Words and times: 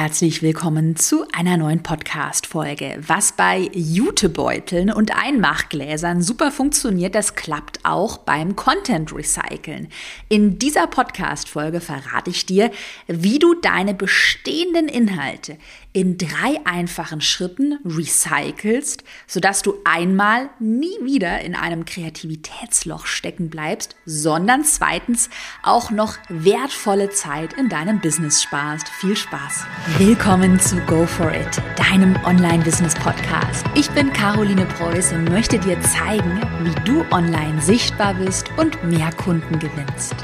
Herzlich 0.00 0.42
willkommen 0.42 0.94
zu 0.94 1.26
einer 1.32 1.56
neuen 1.56 1.82
Podcast-Folge. 1.82 3.00
Was 3.04 3.32
bei 3.32 3.68
Jutebeuteln 3.72 4.92
und 4.92 5.10
Einmachgläsern 5.10 6.22
super 6.22 6.52
funktioniert, 6.52 7.16
das 7.16 7.34
klappt 7.34 7.80
auch 7.82 8.18
beim 8.18 8.54
Content 8.54 9.12
Recyceln. 9.12 9.88
In 10.28 10.56
dieser 10.60 10.86
Podcast-Folge 10.86 11.80
verrate 11.80 12.30
ich 12.30 12.46
dir, 12.46 12.70
wie 13.08 13.40
du 13.40 13.54
deine 13.54 13.92
bestehenden 13.92 14.86
Inhalte 14.86 15.58
in 15.92 16.16
drei 16.16 16.60
einfachen 16.64 17.20
Schritten 17.20 17.80
recycelst, 17.84 19.02
sodass 19.26 19.62
du 19.62 19.74
einmal 19.84 20.48
nie 20.60 20.96
wieder 21.02 21.40
in 21.40 21.56
einem 21.56 21.84
Kreativitätsloch 21.84 23.06
stecken 23.06 23.50
bleibst, 23.50 23.96
sondern 24.06 24.62
zweitens 24.62 25.28
auch 25.64 25.90
noch 25.90 26.18
wertvolle 26.28 27.10
Zeit 27.10 27.54
in 27.54 27.68
deinem 27.68 28.00
Business 28.00 28.44
sparst. 28.44 28.88
Viel 28.88 29.16
Spaß! 29.16 29.64
Willkommen 29.96 30.60
zu 30.60 30.76
Go 30.82 31.06
For 31.06 31.32
It, 31.32 31.62
deinem 31.76 32.14
Online-Business-Podcast. 32.24 33.64
Ich 33.74 33.90
bin 33.90 34.12
Caroline 34.12 34.66
Preuß 34.66 35.12
und 35.12 35.30
möchte 35.30 35.58
dir 35.58 35.80
zeigen, 35.80 36.42
wie 36.62 36.74
du 36.84 37.04
online 37.10 37.60
sichtbar 37.62 38.14
bist 38.14 38.46
und 38.58 38.84
mehr 38.84 39.10
Kunden 39.12 39.58
gewinnst. 39.58 40.14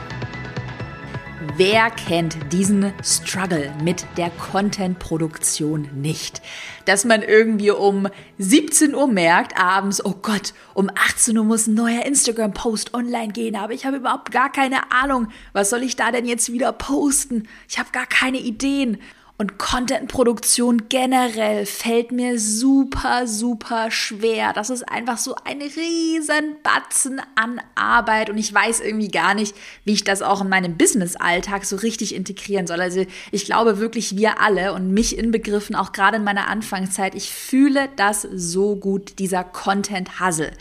Wer 1.56 1.90
kennt 1.90 2.52
diesen 2.52 2.92
Struggle 3.02 3.72
mit 3.82 4.04
der 4.16 4.30
Content-Produktion 4.30 5.88
nicht? 5.94 6.42
Dass 6.84 7.04
man 7.04 7.22
irgendwie 7.22 7.70
um 7.70 8.08
17 8.38 8.94
Uhr 8.94 9.08
merkt, 9.08 9.58
abends, 9.58 10.04
oh 10.04 10.14
Gott, 10.20 10.52
um 10.74 10.90
18 10.90 11.38
Uhr 11.38 11.44
muss 11.44 11.66
ein 11.66 11.74
neuer 11.74 12.04
Instagram-Post 12.04 12.92
online 12.92 13.32
gehen, 13.32 13.56
aber 13.56 13.72
ich 13.72 13.86
habe 13.86 13.96
überhaupt 13.96 14.30
gar 14.30 14.52
keine 14.52 14.92
Ahnung, 14.92 15.28
was 15.52 15.70
soll 15.70 15.82
ich 15.82 15.96
da 15.96 16.10
denn 16.10 16.26
jetzt 16.26 16.52
wieder 16.52 16.72
posten? 16.72 17.48
Ich 17.68 17.78
habe 17.78 17.88
gar 17.92 18.06
keine 18.06 18.38
Ideen. 18.38 18.98
Und 19.36 19.58
Content-Produktion 19.58 20.88
generell 20.88 21.66
fällt 21.66 22.12
mir 22.12 22.38
super, 22.38 23.26
super 23.26 23.90
schwer. 23.90 24.52
Das 24.52 24.70
ist 24.70 24.88
einfach 24.88 25.18
so 25.18 25.34
ein 25.44 25.60
riesen 25.60 26.56
Batzen 26.62 27.20
an 27.34 27.60
Arbeit 27.74 28.30
und 28.30 28.38
ich 28.38 28.54
weiß 28.54 28.78
irgendwie 28.78 29.08
gar 29.08 29.34
nicht, 29.34 29.56
wie 29.84 29.94
ich 29.94 30.04
das 30.04 30.22
auch 30.22 30.42
in 30.42 30.48
meinem 30.48 30.76
Business-Alltag 30.76 31.64
so 31.64 31.74
richtig 31.74 32.14
integrieren 32.14 32.68
soll. 32.68 32.80
Also 32.80 33.04
ich 33.32 33.44
glaube 33.44 33.80
wirklich, 33.80 34.16
wir 34.16 34.40
alle 34.40 34.72
und 34.72 34.94
mich 34.94 35.18
inbegriffen, 35.18 35.74
auch 35.74 35.90
gerade 35.90 36.18
in 36.18 36.24
meiner 36.24 36.46
Anfangszeit, 36.46 37.16
ich 37.16 37.28
fühle 37.28 37.88
das 37.96 38.22
so 38.22 38.76
gut, 38.76 39.18
dieser 39.18 39.42
Content-Hustle. 39.42 40.52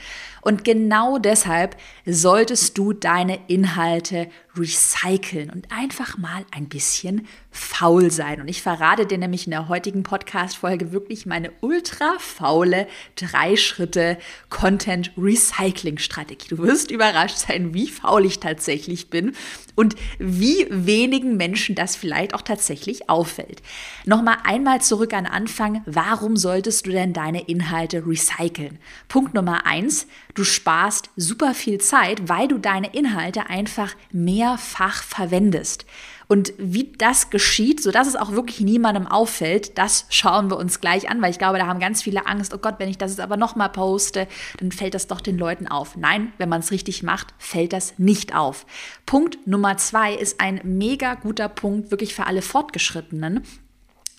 Und 0.44 0.66
genau 0.66 1.20
deshalb 1.20 1.78
solltest 2.06 2.78
du 2.78 2.92
deine 2.92 3.40
Inhalte 3.48 4.28
recyceln 4.58 5.50
und 5.50 5.72
einfach 5.72 6.18
mal 6.18 6.46
ein 6.52 6.68
bisschen 6.68 7.28
faul 7.50 8.12
sein. 8.12 8.42
Und 8.42 8.50
ich 8.50 8.62
verrate 8.64 9.06
dir 9.06 9.18
nämlich 9.18 9.46
in 9.46 9.52
der 9.52 9.68
heutigen 9.68 10.04
Podcast-Folge 10.04 10.94
wirklich 10.94 11.26
meine 11.26 11.52
ultra 11.60 12.16
faule 12.18 12.88
drei 13.18 13.58
Schritte 13.58 14.18
Content 14.50 15.12
Recycling 15.18 15.98
Strategie. 15.98 16.48
Du 16.48 16.60
wirst 16.60 16.90
überrascht 16.90 17.36
sein, 17.36 17.74
wie 17.74 17.90
faul 17.90 18.26
ich 18.26 18.40
tatsächlich 18.40 19.10
bin 19.10 19.36
und 19.76 19.96
wie 20.18 20.66
wenigen 20.70 21.36
Menschen 21.36 21.76
das 21.76 21.98
vielleicht 21.98 22.34
auch 22.34 22.42
tatsächlich 22.42 23.10
auffällt. 23.10 23.62
Nochmal 24.06 24.38
einmal 24.46 24.80
zurück 24.80 25.14
an 25.14 25.26
Anfang. 25.26 25.82
Warum 25.86 26.38
solltest 26.38 26.88
du 26.88 26.92
denn 26.92 27.12
deine 27.12 27.42
Inhalte 27.42 28.08
recyceln? 28.08 28.80
Punkt 29.10 29.34
Nummer 29.34 29.66
eins. 29.66 30.08
Du 30.36 30.46
sparst 30.46 31.10
super 31.18 31.54
viel 31.54 31.80
Zeit, 31.82 32.30
weil 32.30 32.48
du 32.48 32.60
deine 32.60 32.94
Inhalte 32.94 33.50
einfach 33.50 33.94
mehrfach 34.14 35.04
verwendest. 35.04 35.86
Und 36.28 36.54
wie 36.58 36.92
das 36.98 37.30
geschieht, 37.30 37.82
sodass 37.82 38.08
es 38.08 38.16
auch 38.16 38.32
wirklich 38.32 38.62
niemandem 38.62 39.08
auffällt, 39.08 39.78
das 39.78 40.06
schauen 40.10 40.50
wir 40.50 40.58
uns 40.58 40.82
gleich 40.82 41.10
an, 41.10 41.22
weil 41.22 41.32
ich 41.32 41.40
glaube, 41.40 41.58
da 41.58 41.68
haben 41.68 41.80
ganz 41.80 42.02
viele 42.02 42.26
Angst, 42.28 42.54
oh 42.54 42.58
Gott, 42.58 42.76
wenn 42.78 42.90
ich 42.90 42.98
das 42.98 43.12
jetzt 43.12 43.20
aber 43.20 43.38
nochmal 43.38 43.70
poste, 43.70 44.28
dann 44.60 44.72
fällt 44.72 44.94
das 44.94 45.08
doch 45.08 45.22
den 45.22 45.38
Leuten 45.38 45.68
auf. 45.68 45.96
Nein, 45.96 46.34
wenn 46.38 46.50
man 46.50 46.62
es 46.62 46.72
richtig 46.72 47.04
macht, 47.04 47.34
fällt 47.38 47.74
das 47.74 47.98
nicht 47.98 48.36
auf. 48.36 48.66
Punkt 49.06 49.46
Nummer 49.48 49.78
zwei 49.78 50.14
ist 50.14 50.40
ein 50.40 50.62
mega 50.64 51.16
guter 51.16 51.50
Punkt, 51.50 51.92
wirklich 51.92 52.14
für 52.14 52.26
alle 52.26 52.42
Fortgeschrittenen. 52.42 53.44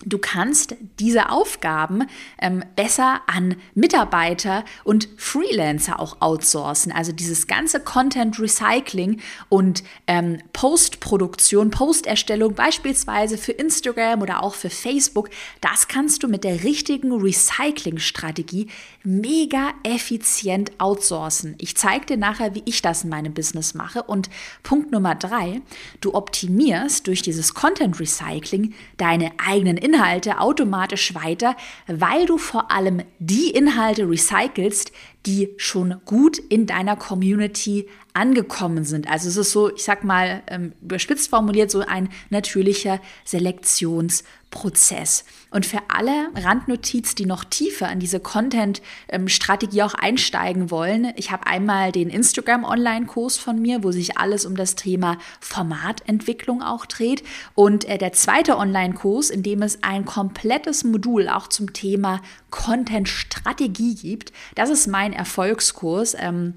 Du 0.03 0.17
kannst 0.17 0.75
diese 0.99 1.29
Aufgaben 1.29 2.03
ähm, 2.41 2.63
besser 2.75 3.21
an 3.27 3.55
Mitarbeiter 3.75 4.65
und 4.83 5.07
Freelancer 5.15 5.99
auch 5.99 6.21
outsourcen. 6.21 6.91
Also 6.91 7.13
dieses 7.13 7.47
ganze 7.47 7.79
Content 7.79 8.37
Recycling 8.37 9.21
und 9.47 9.83
ähm, 10.07 10.39
Postproduktion, 10.51 11.71
Posterstellung 11.71 12.55
beispielsweise 12.55 13.37
für 13.37 13.53
Instagram 13.53 14.21
oder 14.21 14.43
auch 14.43 14.55
für 14.55 14.69
Facebook, 14.69 15.29
das 15.61 15.87
kannst 15.87 16.23
du 16.23 16.27
mit 16.27 16.43
der 16.43 16.63
richtigen 16.63 17.13
Recycling-Strategie 17.13 18.67
mega 19.05 19.73
effizient 19.83 20.71
outsourcen. 20.79 21.55
Ich 21.59 21.77
zeige 21.77 22.05
dir 22.05 22.17
nachher, 22.17 22.55
wie 22.55 22.63
ich 22.65 22.81
das 22.81 23.03
in 23.03 23.09
meinem 23.09 23.33
Business 23.33 23.73
mache. 23.73 24.03
Und 24.03 24.29
Punkt 24.63 24.91
Nummer 24.91 25.15
drei, 25.15 25.61
du 26.01 26.13
optimierst 26.13 27.07
durch 27.07 27.21
dieses 27.21 27.53
Content 27.53 27.99
Recycling 27.99 28.73
deine 28.97 29.31
eigenen 29.37 29.77
Inhalte 29.77 30.39
automatisch 30.39 31.15
weiter, 31.15 31.55
weil 31.87 32.25
du 32.25 32.37
vor 32.37 32.71
allem 32.71 33.03
die 33.19 33.51
Inhalte 33.51 34.09
recycelst, 34.09 34.91
die 35.25 35.49
schon 35.57 36.01
gut 36.05 36.37
in 36.37 36.67
deiner 36.67 36.95
Community 36.95 37.89
angekommen 38.13 38.85
sind. 38.85 39.09
Also 39.09 39.27
es 39.27 39.37
ist 39.37 39.51
so, 39.51 39.75
ich 39.75 39.83
sag 39.83 40.03
mal, 40.03 40.43
ähm, 40.47 40.73
überspitzt 40.81 41.29
formuliert, 41.29 41.69
so 41.69 41.81
ein 41.81 42.09
natürlicher 42.29 43.01
Selektionsprozess. 43.25 45.25
Und 45.55 45.65
für 45.65 45.79
alle 45.87 46.31
Randnotiz, 46.35 47.15
die 47.15 47.25
noch 47.25 47.45
tiefer 47.45 47.89
in 47.89 48.01
diese 48.01 48.19
Content-Strategie 48.19 49.83
auch 49.83 49.93
einsteigen 49.93 50.69
wollen, 50.69 51.13
ich 51.15 51.31
habe 51.31 51.47
einmal 51.47 51.93
den 51.93 52.09
Instagram-Online-Kurs 52.09 53.37
von 53.37 53.61
mir, 53.61 53.81
wo 53.81 53.93
sich 53.93 54.17
alles 54.17 54.45
um 54.45 54.57
das 54.57 54.75
Thema 54.75 55.17
Formatentwicklung 55.39 56.61
auch 56.61 56.85
dreht. 56.85 57.23
Und 57.53 57.85
äh, 57.85 57.97
der 57.97 58.11
zweite 58.11 58.57
Online-Kurs, 58.57 59.29
in 59.29 59.43
dem 59.43 59.61
es 59.61 59.81
ein 59.81 60.03
komplettes 60.03 60.83
Modul 60.83 61.29
auch 61.29 61.47
zum 61.47 61.71
Thema 61.71 62.21
Content-Strategie 62.49 63.95
gibt. 63.95 64.33
Das 64.55 64.69
ist 64.69 64.87
mein 64.87 65.13
Erfolgskurs. 65.13 66.17
Ähm, 66.19 66.55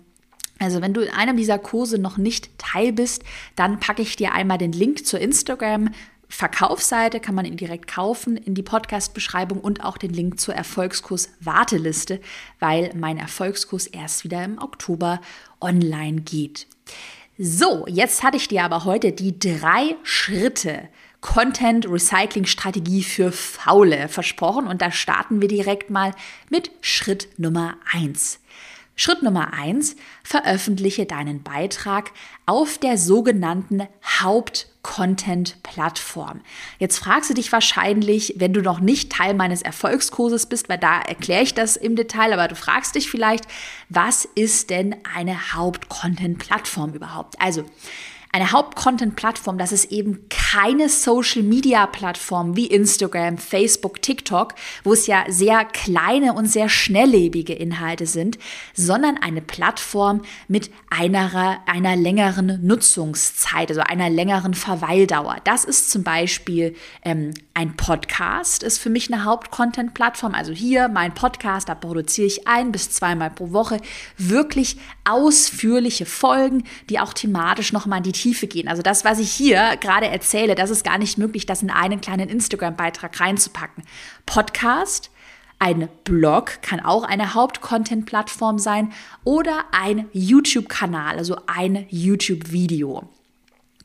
also 0.59 0.83
wenn 0.83 0.93
du 0.93 1.03
in 1.03 1.15
einem 1.15 1.37
dieser 1.37 1.61
Kurse 1.61 1.99
noch 1.99 2.17
nicht 2.17 2.51
teil 2.59 2.93
bist, 2.93 3.23
dann 3.55 3.79
packe 3.79 4.03
ich 4.03 4.17
dir 4.17 4.33
einmal 4.33 4.59
den 4.59 4.73
Link 4.73 5.07
zur 5.07 5.21
Instagram 5.21 5.91
Verkaufsseite, 6.29 7.21
kann 7.21 7.35
man 7.35 7.45
ihn 7.45 7.57
direkt 7.57 7.89
kaufen, 7.89 8.37
in 8.37 8.55
die 8.55 8.63
Podcast-Beschreibung 8.63 9.61
und 9.61 9.85
auch 9.85 9.97
den 9.97 10.13
Link 10.13 10.39
zur 10.39 10.55
Erfolgskurs 10.55 11.31
Warteliste, 11.41 12.21
weil 12.61 12.93
mein 12.95 13.19
Erfolgskurs 13.19 13.87
erst 13.87 14.25
wieder 14.25 14.45
im 14.45 14.59
Oktober 14.59 15.21
online 15.61 16.21
geht. 16.21 16.67
So, 17.39 17.87
jetzt 17.87 18.23
hatte 18.23 18.37
ich 18.37 18.49
dir 18.49 18.65
aber 18.65 18.85
heute 18.85 19.13
die 19.13 19.39
drei 19.39 19.97
Schritte 20.03 20.89
Content 21.21 21.89
Recycling 21.91 22.47
Strategie 22.47 23.03
für 23.03 23.33
Faule 23.33 24.09
versprochen 24.09 24.67
und 24.67 24.83
da 24.83 24.91
starten 24.91 25.41
wir 25.41 25.49
direkt 25.49 25.91
mal 25.91 26.15
mit 26.51 26.71
Schritt 26.81 27.29
Nummer 27.39 27.77
eins. 27.93 28.41
Schritt 29.01 29.23
Nummer 29.23 29.55
eins: 29.55 29.95
veröffentliche 30.25 31.07
deinen 31.07 31.45
Beitrag 31.45 32.11
auf 32.47 32.79
der 32.79 32.99
sogenannten 32.99 33.87
Haupt-Content-Plattform. 34.21 36.41
Jetzt 36.81 36.99
fragst 36.99 37.31
du 37.31 37.35
dich 37.35 37.53
wahrscheinlich, 37.53 38.35
wenn 38.39 38.53
du 38.53 38.61
noch 38.61 38.81
nicht 38.81 39.13
Teil 39.13 39.35
meines 39.35 39.63
Erfolgskurses 39.63 40.47
bist, 40.47 40.69
weil 40.69 40.79
da 40.79 41.01
erkläre 41.01 41.45
ich 41.45 41.55
das 41.55 41.77
im 41.77 41.95
Detail, 41.95 42.33
aber 42.33 42.49
du 42.49 42.57
fragst 42.57 42.97
dich 42.97 43.09
vielleicht, 43.09 43.45
was 43.89 44.27
ist 44.35 44.71
denn 44.71 44.97
eine 45.15 45.55
Haupt-Content-Plattform 45.55 46.93
überhaupt? 46.93 47.41
Also, 47.41 47.67
eine 48.31 48.53
Haupt-Content-Plattform, 48.53 49.59
das 49.59 49.73
ist 49.73 49.91
eben 49.91 50.29
keine 50.29 50.89
Social-Media-Plattform 50.89 52.57
wie 52.57 52.67
Instagram, 52.67 53.39
Facebook, 53.39 54.03
TikTok, 54.03 54.55
wo 54.85 54.93
es 54.93 55.07
ja 55.07 55.25
sehr 55.29 55.65
kleine 55.65 56.35
und 56.35 56.47
sehr 56.47 56.69
schnelllebige 56.69 57.55
Inhalte 57.55 58.07
sind, 58.07 58.39
sondern 58.75 59.17
eine 59.17 59.41
Plattform 59.41 60.23
mit 60.47 60.71
einer, 60.91 61.61
einer 61.67 61.97
längeren 61.97 62.67
Nutzungszeit, 62.67 63.71
also 63.71 63.81
einer 63.81 64.11
längeren 64.11 64.55
Verweildauer. 64.55 65.37
Das 65.45 65.65
ist 65.65 65.91
zum 65.91 66.03
Beispiel 66.03 66.75
ähm, 67.05 67.33
ein 67.55 67.77
Podcast, 67.77 68.63
ist 68.63 68.79
für 68.79 68.91
mich 68.91 69.13
eine 69.13 69.25
Haupt-Content-Plattform. 69.25 70.35
Also 70.35 70.53
hier 70.53 70.89
mein 70.89 71.15
Podcast, 71.15 71.69
da 71.69 71.75
produziere 71.75 72.27
ich 72.27 72.47
ein 72.47 72.73
bis 72.73 72.91
zweimal 72.91 73.31
pro 73.31 73.53
Woche 73.53 73.79
wirklich 74.17 74.77
ausführliche 75.05 76.07
Folgen, 76.07 76.65
die 76.91 77.01
auch 77.01 77.13
thematisch 77.13 77.73
nochmal 77.73 78.01
die 78.03 78.13
Tiefe 78.19 78.47
gehen. 78.47 78.69
Also 78.69 78.83
das, 78.83 79.05
was 79.05 79.19
ich 79.19 79.31
hier 79.31 79.77
gerade 79.81 80.09
erzähle, 80.09 80.55
das 80.55 80.71
ist 80.71 80.85
gar 80.85 80.99
nicht 80.99 81.19
möglich, 81.19 81.47
das 81.47 81.63
in 81.63 81.71
einen 81.71 82.01
kleinen 82.01 82.29
Instagram-Beitrag 82.29 83.21
reinzupacken. 83.21 83.85
Podcast, 84.27 85.11
ein 85.59 85.89
Blog 86.05 86.63
kann 86.63 86.81
auch 86.81 87.03
eine 87.03 87.35
Haupt-Content-Plattform 87.35 88.59
sein 88.59 88.93
oder 89.25 89.65
ein 89.73 90.09
YouTube-Kanal, 90.13 91.17
also 91.17 91.37
ein 91.47 91.87
YouTube-Video. 91.89 93.09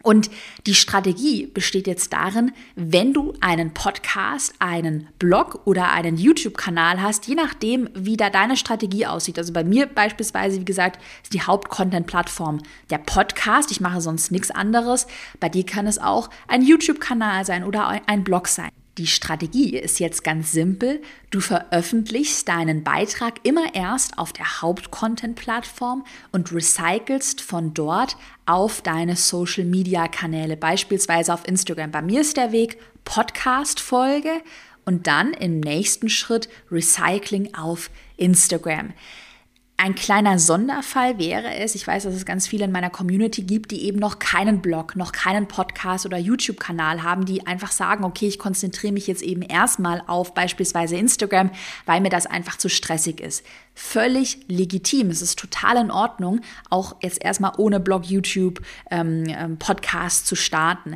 Und 0.04 0.30
die 0.68 0.76
Strategie 0.76 1.48
besteht 1.48 1.88
jetzt 1.88 2.12
darin, 2.12 2.52
wenn 2.76 3.14
du 3.14 3.34
einen 3.40 3.74
Podcast, 3.74 4.54
einen 4.60 5.08
Blog 5.18 5.62
oder 5.64 5.92
einen 5.92 6.18
YouTube-Kanal 6.18 7.02
hast, 7.02 7.26
je 7.28 7.36
nachdem, 7.36 7.90
wie 7.96 8.18
da 8.18 8.30
deine 8.30 8.58
Strategie 8.58 9.08
aussieht. 9.08 9.40
Also 9.40 9.54
bei 9.54 9.64
mir 9.64 9.86
beispielsweise, 9.86 10.60
wie 10.60 10.66
gesagt, 10.66 11.02
ist 11.24 11.34
die 11.34 11.42
Haupt-Content-Plattform 11.42 12.62
der 12.90 12.98
Podcast. 12.98 13.72
Ich 13.72 13.80
mache 13.80 14.02
sonst 14.02 14.30
nichts 14.30 14.52
anderes. 14.52 15.08
Bei 15.40 15.48
dir 15.48 15.66
kann 15.66 15.88
es 15.88 16.00
auch 16.00 16.30
ein 16.50 16.64
YouTube-Kanal 16.64 17.46
sein 17.46 17.64
oder 17.64 17.90
ein 18.06 18.26
Blog 18.26 18.50
sein. 18.50 18.72
Die 19.00 19.08
Strategie 19.08 19.76
ist 19.76 20.00
jetzt 20.00 20.24
ganz 20.24 20.52
simpel. 20.52 21.02
Du 21.32 21.40
veröffentlichst 21.40 22.48
deinen 22.48 22.84
Beitrag 22.84 23.40
immer 23.42 23.74
erst 23.74 24.20
auf 24.20 24.34
der 24.34 24.62
Haupt-Content-Plattform 24.62 26.06
und 26.32 26.54
recycelst 26.54 27.42
von 27.42 27.74
dort 27.74 28.18
auf 28.46 28.84
deine 28.84 29.16
Social-Media-Kanäle, 29.16 30.58
beispielsweise 30.58 31.34
auf 31.34 31.48
Instagram. 31.48 31.90
Bei 31.90 32.04
mir 32.04 32.22
ist 32.22 32.38
der 32.38 32.52
Weg 32.52 32.78
Podcast-Folge 33.04 34.30
und 34.86 35.08
dann 35.08 35.34
im 35.34 35.60
nächsten 35.60 36.10
Schritt 36.10 36.48
Recycling 36.72 37.56
auf 37.56 37.90
Instagram. 38.18 38.94
Ein 39.84 39.96
kleiner 39.96 40.40
Sonderfall 40.40 41.20
wäre 41.20 41.56
es, 41.56 41.76
ich 41.76 41.86
weiß, 41.86 42.04
dass 42.04 42.14
es 42.14 42.26
ganz 42.26 42.48
viele 42.48 42.64
in 42.64 42.72
meiner 42.72 42.90
Community 42.90 43.42
gibt, 43.42 43.70
die 43.72 43.84
eben 43.84 44.00
noch 44.00 44.18
keinen 44.18 44.62
Blog, 44.62 44.96
noch 44.96 45.12
keinen 45.12 45.50
Podcast 45.50 46.06
oder 46.06 46.18
YouTube-Kanal 46.18 47.04
haben, 47.04 47.26
die 47.26 47.46
einfach 47.46 47.74
sagen, 47.74 48.06
okay, 48.06 48.30
ich 48.30 48.40
konzentriere 48.40 48.94
mich 48.94 49.08
jetzt 49.08 49.22
eben 49.22 49.42
erstmal 49.42 50.02
auf 50.08 50.34
beispielsweise 50.34 50.96
Instagram, 50.96 51.52
weil 51.86 52.00
mir 52.00 52.08
das 52.08 52.28
einfach 52.28 52.56
zu 52.56 52.70
stressig 52.70 53.20
ist. 53.20 53.44
Völlig 53.76 54.46
legitim. 54.48 55.10
Es 55.10 55.22
ist 55.22 55.38
total 55.38 55.76
in 55.76 55.92
Ordnung, 55.92 56.40
auch 56.70 56.96
jetzt 57.02 57.22
erstmal 57.22 57.52
ohne 57.58 57.82
Blog, 57.82 58.06
YouTube, 58.06 58.62
ähm, 58.90 59.26
ähm 59.28 59.60
Podcast 59.60 60.28
zu 60.28 60.38
starten. 60.38 60.96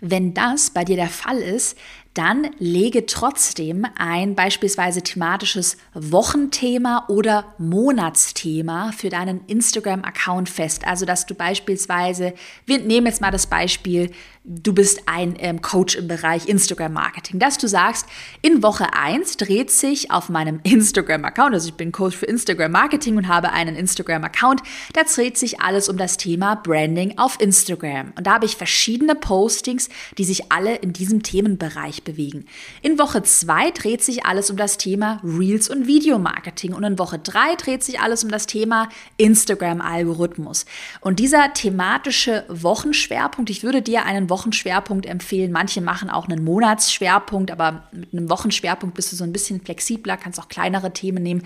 Wenn 0.00 0.34
das 0.34 0.70
bei 0.70 0.84
dir 0.84 0.96
der 0.96 1.10
Fall 1.10 1.38
ist, 1.38 1.78
dann 2.16 2.50
lege 2.58 3.06
trotzdem 3.06 3.86
ein 3.96 4.34
beispielsweise 4.34 5.02
thematisches 5.02 5.76
Wochenthema 5.92 7.04
oder 7.08 7.54
Monatsthema 7.58 8.92
für 8.96 9.10
deinen 9.10 9.44
Instagram-Account 9.46 10.48
fest. 10.48 10.86
Also, 10.86 11.04
dass 11.04 11.26
du 11.26 11.34
beispielsweise, 11.34 12.32
wir 12.64 12.78
nehmen 12.78 13.06
jetzt 13.06 13.20
mal 13.20 13.30
das 13.30 13.46
Beispiel, 13.46 14.10
du 14.46 14.72
bist 14.72 15.02
ein 15.06 15.34
ähm, 15.38 15.60
Coach 15.60 15.96
im 15.96 16.06
Bereich 16.06 16.48
Instagram-Marketing, 16.48 17.40
dass 17.40 17.58
du 17.58 17.66
sagst, 17.66 18.06
in 18.42 18.62
Woche 18.62 18.94
1 18.94 19.36
dreht 19.38 19.70
sich 19.70 20.12
auf 20.12 20.28
meinem 20.28 20.60
Instagram-Account, 20.64 21.52
also 21.52 21.68
ich 21.68 21.74
bin 21.74 21.90
Coach 21.90 22.16
für 22.16 22.26
Instagram-Marketing 22.26 23.16
und 23.16 23.28
habe 23.28 23.52
einen 23.52 23.74
Instagram-Account, 23.74 24.62
da 24.92 25.02
dreht 25.02 25.36
sich 25.36 25.60
alles 25.60 25.88
um 25.88 25.96
das 25.96 26.16
Thema 26.16 26.54
Branding 26.54 27.18
auf 27.18 27.40
Instagram. 27.40 28.12
Und 28.16 28.26
da 28.26 28.34
habe 28.34 28.46
ich 28.46 28.56
verschiedene 28.56 29.16
Postings, 29.16 29.88
die 30.16 30.24
sich 30.24 30.52
alle 30.52 30.76
in 30.76 30.92
diesem 30.92 31.22
Themenbereich 31.22 32.04
bewegen. 32.06 32.46
In 32.80 32.98
Woche 32.98 33.22
2 33.22 33.72
dreht 33.72 34.02
sich 34.02 34.24
alles 34.24 34.50
um 34.50 34.56
das 34.56 34.78
Thema 34.78 35.20
Reels 35.22 35.68
und 35.68 35.86
Videomarketing 35.86 36.72
und 36.72 36.82
in 36.84 36.98
Woche 36.98 37.18
3 37.18 37.56
dreht 37.56 37.84
sich 37.84 38.00
alles 38.00 38.24
um 38.24 38.30
das 38.30 38.46
Thema 38.46 38.88
Instagram-Algorithmus. 39.18 40.64
Und 41.02 41.18
dieser 41.18 41.52
thematische 41.52 42.44
Wochenschwerpunkt, 42.48 43.50
ich 43.50 43.62
würde 43.62 43.82
dir 43.82 44.06
einen 44.06 44.30
Wochenschwerpunkt 44.30 45.04
empfehlen. 45.04 45.52
Manche 45.52 45.82
machen 45.82 46.08
auch 46.08 46.26
einen 46.26 46.42
Monatsschwerpunkt, 46.42 47.50
aber 47.50 47.88
mit 47.92 48.14
einem 48.14 48.30
Wochenschwerpunkt 48.30 48.94
bist 48.96 49.12
du 49.12 49.16
so 49.16 49.24
ein 49.24 49.32
bisschen 49.32 49.60
flexibler, 49.60 50.16
kannst 50.16 50.40
auch 50.40 50.48
kleinere 50.48 50.94
Themen 50.94 51.22
nehmen. 51.22 51.42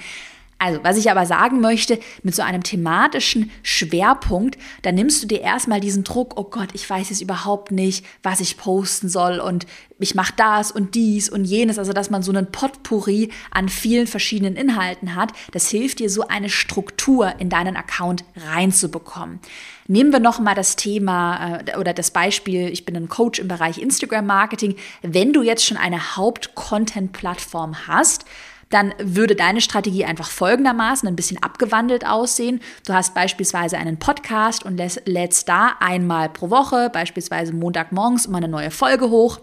Also, 0.63 0.85
was 0.85 0.99
ich 0.99 1.11
aber 1.11 1.25
sagen 1.25 1.61
möchte, 1.61 1.99
mit 2.23 2.35
so 2.35 2.43
einem 2.43 2.63
thematischen 2.63 3.51
Schwerpunkt, 3.63 4.59
da 4.83 4.93
nimmst 4.93 5.23
du 5.23 5.27
dir 5.27 5.41
erstmal 5.41 5.81
diesen 5.81 6.05
Druck, 6.05 6.35
oh 6.37 6.45
Gott, 6.45 6.69
ich 6.75 6.89
weiß 6.89 7.09
jetzt 7.09 7.23
überhaupt 7.23 7.73
nicht, 7.73 8.05
was 8.23 8.41
ich 8.41 8.59
posten 8.59 9.09
soll 9.09 9.41
und 9.41 9.67
ich 9.99 10.15
mache 10.15 10.35
das 10.37 10.71
und 10.71 10.95
dies 10.95 11.31
und 11.31 11.47
jenes, 11.47 11.79
also 11.79 11.95
dass 11.95 12.11
man 12.11 12.23
so 12.23 12.31
einen 12.31 12.53
Potpourri 12.53 13.31
an 13.51 13.71
vielen 13.71 14.07
verschiedenen 14.07 14.55
Inhalten 14.55 15.15
hat, 15.15 15.33
das 15.53 15.71
hilft 15.71 15.99
dir 15.99 16.11
so 16.11 16.29
eine 16.29 16.51
Struktur 16.51 17.33
in 17.39 17.49
deinen 17.49 17.77
Account 17.77 18.25
reinzubekommen. 18.37 19.41
Nehmen 19.87 20.13
wir 20.13 20.21
noch 20.21 20.41
mal 20.41 20.55
das 20.55 20.77
Thema 20.77 21.63
äh, 21.67 21.79
oder 21.79 21.95
das 21.95 22.11
Beispiel, 22.11 22.69
ich 22.69 22.85
bin 22.85 22.97
ein 22.97 23.09
Coach 23.09 23.39
im 23.39 23.49
Bereich 23.49 23.79
Instagram 23.79 24.27
Marketing. 24.27 24.77
Wenn 25.01 25.33
du 25.33 25.43
jetzt 25.43 25.65
schon 25.65 25.79
eine 25.79 26.17
Haupt-Content-Plattform 26.17 27.87
hast, 27.87 28.27
dann 28.71 28.95
würde 28.99 29.37
deine 29.37 29.61
Strategie 29.61 30.05
einfach 30.05 30.31
folgendermaßen 30.31 31.09
ein 31.09 31.17
bisschen 31.17 31.43
abgewandelt 31.43 32.07
aussehen. 32.07 32.61
Du 32.87 32.95
hast 32.95 33.15
beispielsweise 33.15 33.77
einen 33.77 33.99
Podcast 33.99 34.65
und 34.65 34.81
lädst 35.05 35.49
da 35.49 35.75
einmal 35.81 36.29
pro 36.29 36.51
Woche, 36.51 36.89
beispielsweise 36.91 37.53
Montagmorgens, 37.53 38.27
immer 38.27 38.39
eine 38.39 38.49
neue 38.49 38.71
Folge 38.71 39.11
hoch. 39.11 39.41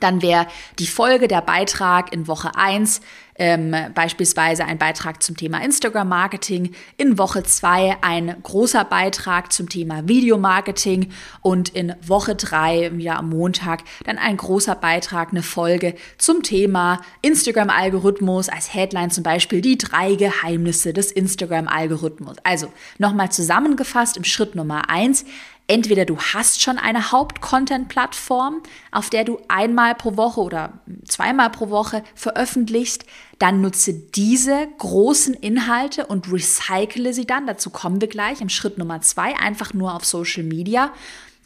Dann 0.00 0.20
wäre 0.22 0.46
die 0.78 0.86
Folge, 0.86 1.28
der 1.28 1.40
Beitrag 1.40 2.12
in 2.12 2.26
Woche 2.26 2.54
1 2.56 3.00
ähm, 3.38 3.74
beispielsweise 3.94 4.64
ein 4.64 4.78
Beitrag 4.78 5.22
zum 5.22 5.36
Thema 5.36 5.62
Instagram-Marketing, 5.62 6.74
in 6.96 7.18
Woche 7.18 7.42
2 7.42 7.98
ein 8.02 8.36
großer 8.42 8.84
Beitrag 8.84 9.52
zum 9.52 9.68
Thema 9.68 10.06
Videomarketing 10.08 11.10
und 11.40 11.68
in 11.70 11.94
Woche 12.04 12.34
3, 12.34 12.96
wieder 12.96 13.16
am 13.16 13.30
Montag, 13.30 13.84
dann 14.04 14.18
ein 14.18 14.36
großer 14.36 14.74
Beitrag, 14.74 15.30
eine 15.30 15.42
Folge 15.42 15.94
zum 16.18 16.42
Thema 16.42 17.00
Instagram-Algorithmus, 17.22 18.48
als 18.48 18.74
Headline 18.74 19.10
zum 19.10 19.22
Beispiel 19.22 19.60
die 19.60 19.78
drei 19.78 20.16
Geheimnisse 20.16 20.92
des 20.92 21.12
Instagram-Algorithmus. 21.12 22.36
Also 22.42 22.72
nochmal 22.98 23.30
zusammengefasst 23.30 24.16
im 24.16 24.24
Schritt 24.24 24.54
Nummer 24.54 24.90
1, 24.90 25.24
Entweder 25.70 26.06
du 26.06 26.16
hast 26.18 26.62
schon 26.62 26.78
eine 26.78 27.12
Haupt-Content-Plattform, 27.12 28.62
auf 28.90 29.10
der 29.10 29.24
du 29.24 29.38
einmal 29.48 29.94
pro 29.94 30.16
Woche 30.16 30.40
oder 30.40 30.80
zweimal 31.06 31.50
pro 31.50 31.68
Woche 31.68 32.02
veröffentlichst, 32.14 33.04
dann 33.38 33.60
nutze 33.60 33.92
diese 33.92 34.66
großen 34.78 35.34
Inhalte 35.34 36.06
und 36.06 36.32
recycle 36.32 37.12
sie 37.12 37.26
dann. 37.26 37.46
Dazu 37.46 37.68
kommen 37.68 38.00
wir 38.00 38.08
gleich 38.08 38.40
im 38.40 38.48
Schritt 38.48 38.78
Nummer 38.78 39.02
zwei, 39.02 39.36
einfach 39.36 39.74
nur 39.74 39.94
auf 39.94 40.06
Social 40.06 40.42
Media. 40.42 40.90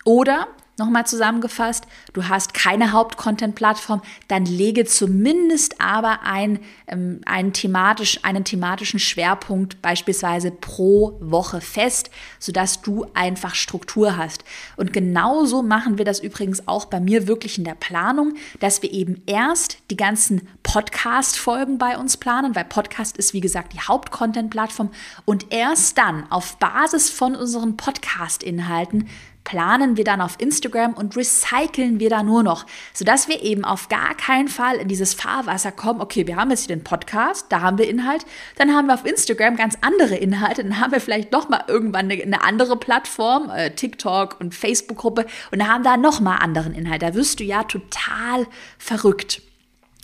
Oder 0.04 0.46
Nochmal 0.78 1.06
zusammengefasst, 1.06 1.84
du 2.14 2.28
hast 2.28 2.54
keine 2.54 2.92
Haupt-Content-Plattform, 2.92 4.00
dann 4.28 4.46
lege 4.46 4.86
zumindest 4.86 5.82
aber 5.82 6.22
ein, 6.22 6.60
ähm, 6.86 7.20
einen, 7.26 7.52
thematisch, 7.52 8.20
einen 8.22 8.44
thematischen 8.44 8.98
Schwerpunkt 8.98 9.82
beispielsweise 9.82 10.50
pro 10.50 11.18
Woche 11.20 11.60
fest, 11.60 12.10
sodass 12.38 12.80
du 12.80 13.04
einfach 13.12 13.54
Struktur 13.54 14.16
hast. 14.16 14.44
Und 14.76 14.94
genauso 14.94 15.62
machen 15.62 15.98
wir 15.98 16.06
das 16.06 16.20
übrigens 16.20 16.66
auch 16.66 16.86
bei 16.86 17.00
mir 17.00 17.26
wirklich 17.26 17.58
in 17.58 17.64
der 17.64 17.74
Planung, 17.74 18.32
dass 18.60 18.80
wir 18.80 18.90
eben 18.92 19.22
erst 19.26 19.76
die 19.90 19.96
ganzen 19.98 20.48
Podcast-Folgen 20.62 21.76
bei 21.76 21.98
uns 21.98 22.16
planen, 22.16 22.54
weil 22.54 22.64
Podcast 22.64 23.18
ist 23.18 23.34
wie 23.34 23.42
gesagt 23.42 23.74
die 23.74 23.80
Haupt-Content-Plattform 23.80 24.90
und 25.26 25.52
erst 25.52 25.98
dann 25.98 26.30
auf 26.30 26.56
Basis 26.56 27.10
von 27.10 27.36
unseren 27.36 27.76
Podcast-Inhalten 27.76 29.10
planen 29.44 29.96
wir 29.96 30.04
dann 30.04 30.20
auf 30.20 30.36
Instagram 30.38 30.94
und 30.94 31.16
recyceln 31.16 32.00
wir 32.00 32.10
da 32.10 32.22
nur 32.22 32.42
noch, 32.42 32.66
sodass 32.92 33.28
wir 33.28 33.42
eben 33.42 33.64
auf 33.64 33.88
gar 33.88 34.14
keinen 34.14 34.48
Fall 34.48 34.76
in 34.76 34.88
dieses 34.88 35.14
Fahrwasser 35.14 35.72
kommen. 35.72 36.00
Okay, 36.00 36.26
wir 36.26 36.36
haben 36.36 36.50
jetzt 36.50 36.66
hier 36.66 36.76
den 36.76 36.84
Podcast, 36.84 37.46
da 37.48 37.60
haben 37.60 37.78
wir 37.78 37.88
Inhalt, 37.88 38.24
dann 38.56 38.74
haben 38.74 38.86
wir 38.86 38.94
auf 38.94 39.04
Instagram 39.04 39.56
ganz 39.56 39.76
andere 39.80 40.16
Inhalte, 40.16 40.62
dann 40.62 40.80
haben 40.80 40.92
wir 40.92 41.00
vielleicht 41.00 41.32
noch 41.32 41.48
mal 41.48 41.64
irgendwann 41.66 42.10
eine, 42.10 42.42
andere 42.42 42.76
Plattform, 42.76 43.50
äh, 43.50 43.70
TikTok 43.74 44.40
und 44.40 44.54
Facebook-Gruppe 44.54 45.26
und 45.50 45.58
dann 45.58 45.68
haben 45.68 45.84
da 45.84 45.96
noch 45.96 46.20
mal 46.20 46.36
anderen 46.36 46.74
Inhalt. 46.74 47.02
Da 47.02 47.14
wirst 47.14 47.40
du 47.40 47.44
ja 47.44 47.64
total 47.64 48.46
verrückt. 48.78 49.42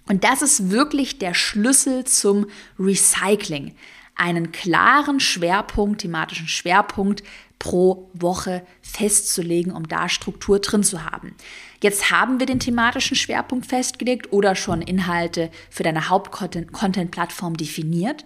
Und 0.08 0.24
das 0.24 0.42
ist 0.42 0.70
wirklich 0.70 1.18
der 1.18 1.34
Schlüssel 1.34 2.04
zum 2.04 2.46
Recycling 2.78 3.74
einen 4.18 4.52
klaren 4.52 5.20
Schwerpunkt, 5.20 6.00
thematischen 6.00 6.48
Schwerpunkt 6.48 7.22
pro 7.58 8.08
Woche 8.14 8.62
festzulegen, 8.82 9.72
um 9.72 9.88
da 9.88 10.08
Struktur 10.08 10.60
drin 10.60 10.82
zu 10.82 11.04
haben. 11.04 11.34
Jetzt 11.82 12.10
haben 12.10 12.38
wir 12.38 12.46
den 12.46 12.60
thematischen 12.60 13.16
Schwerpunkt 13.16 13.66
festgelegt 13.66 14.32
oder 14.32 14.54
schon 14.54 14.82
Inhalte 14.82 15.50
für 15.70 15.82
deine 15.82 16.08
Haupt-Content-Plattform 16.08 17.56
definiert. 17.56 18.24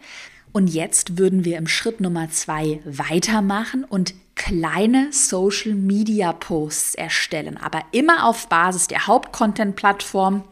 Und 0.53 0.69
jetzt 0.69 1.17
würden 1.17 1.45
wir 1.47 1.57
im 1.57 1.67
Schritt 1.67 2.01
Nummer 2.01 2.31
zwei 2.31 2.81
weitermachen 2.85 3.85
und 3.85 4.15
kleine 4.35 5.13
Social 5.13 5.75
Media 5.75 6.33
Posts 6.33 6.95
erstellen, 6.95 7.57
aber 7.57 7.83
immer 7.93 8.27
auf 8.27 8.49
Basis 8.49 8.87
der 8.87 9.07
Haupt-Content-Plattform 9.07 10.45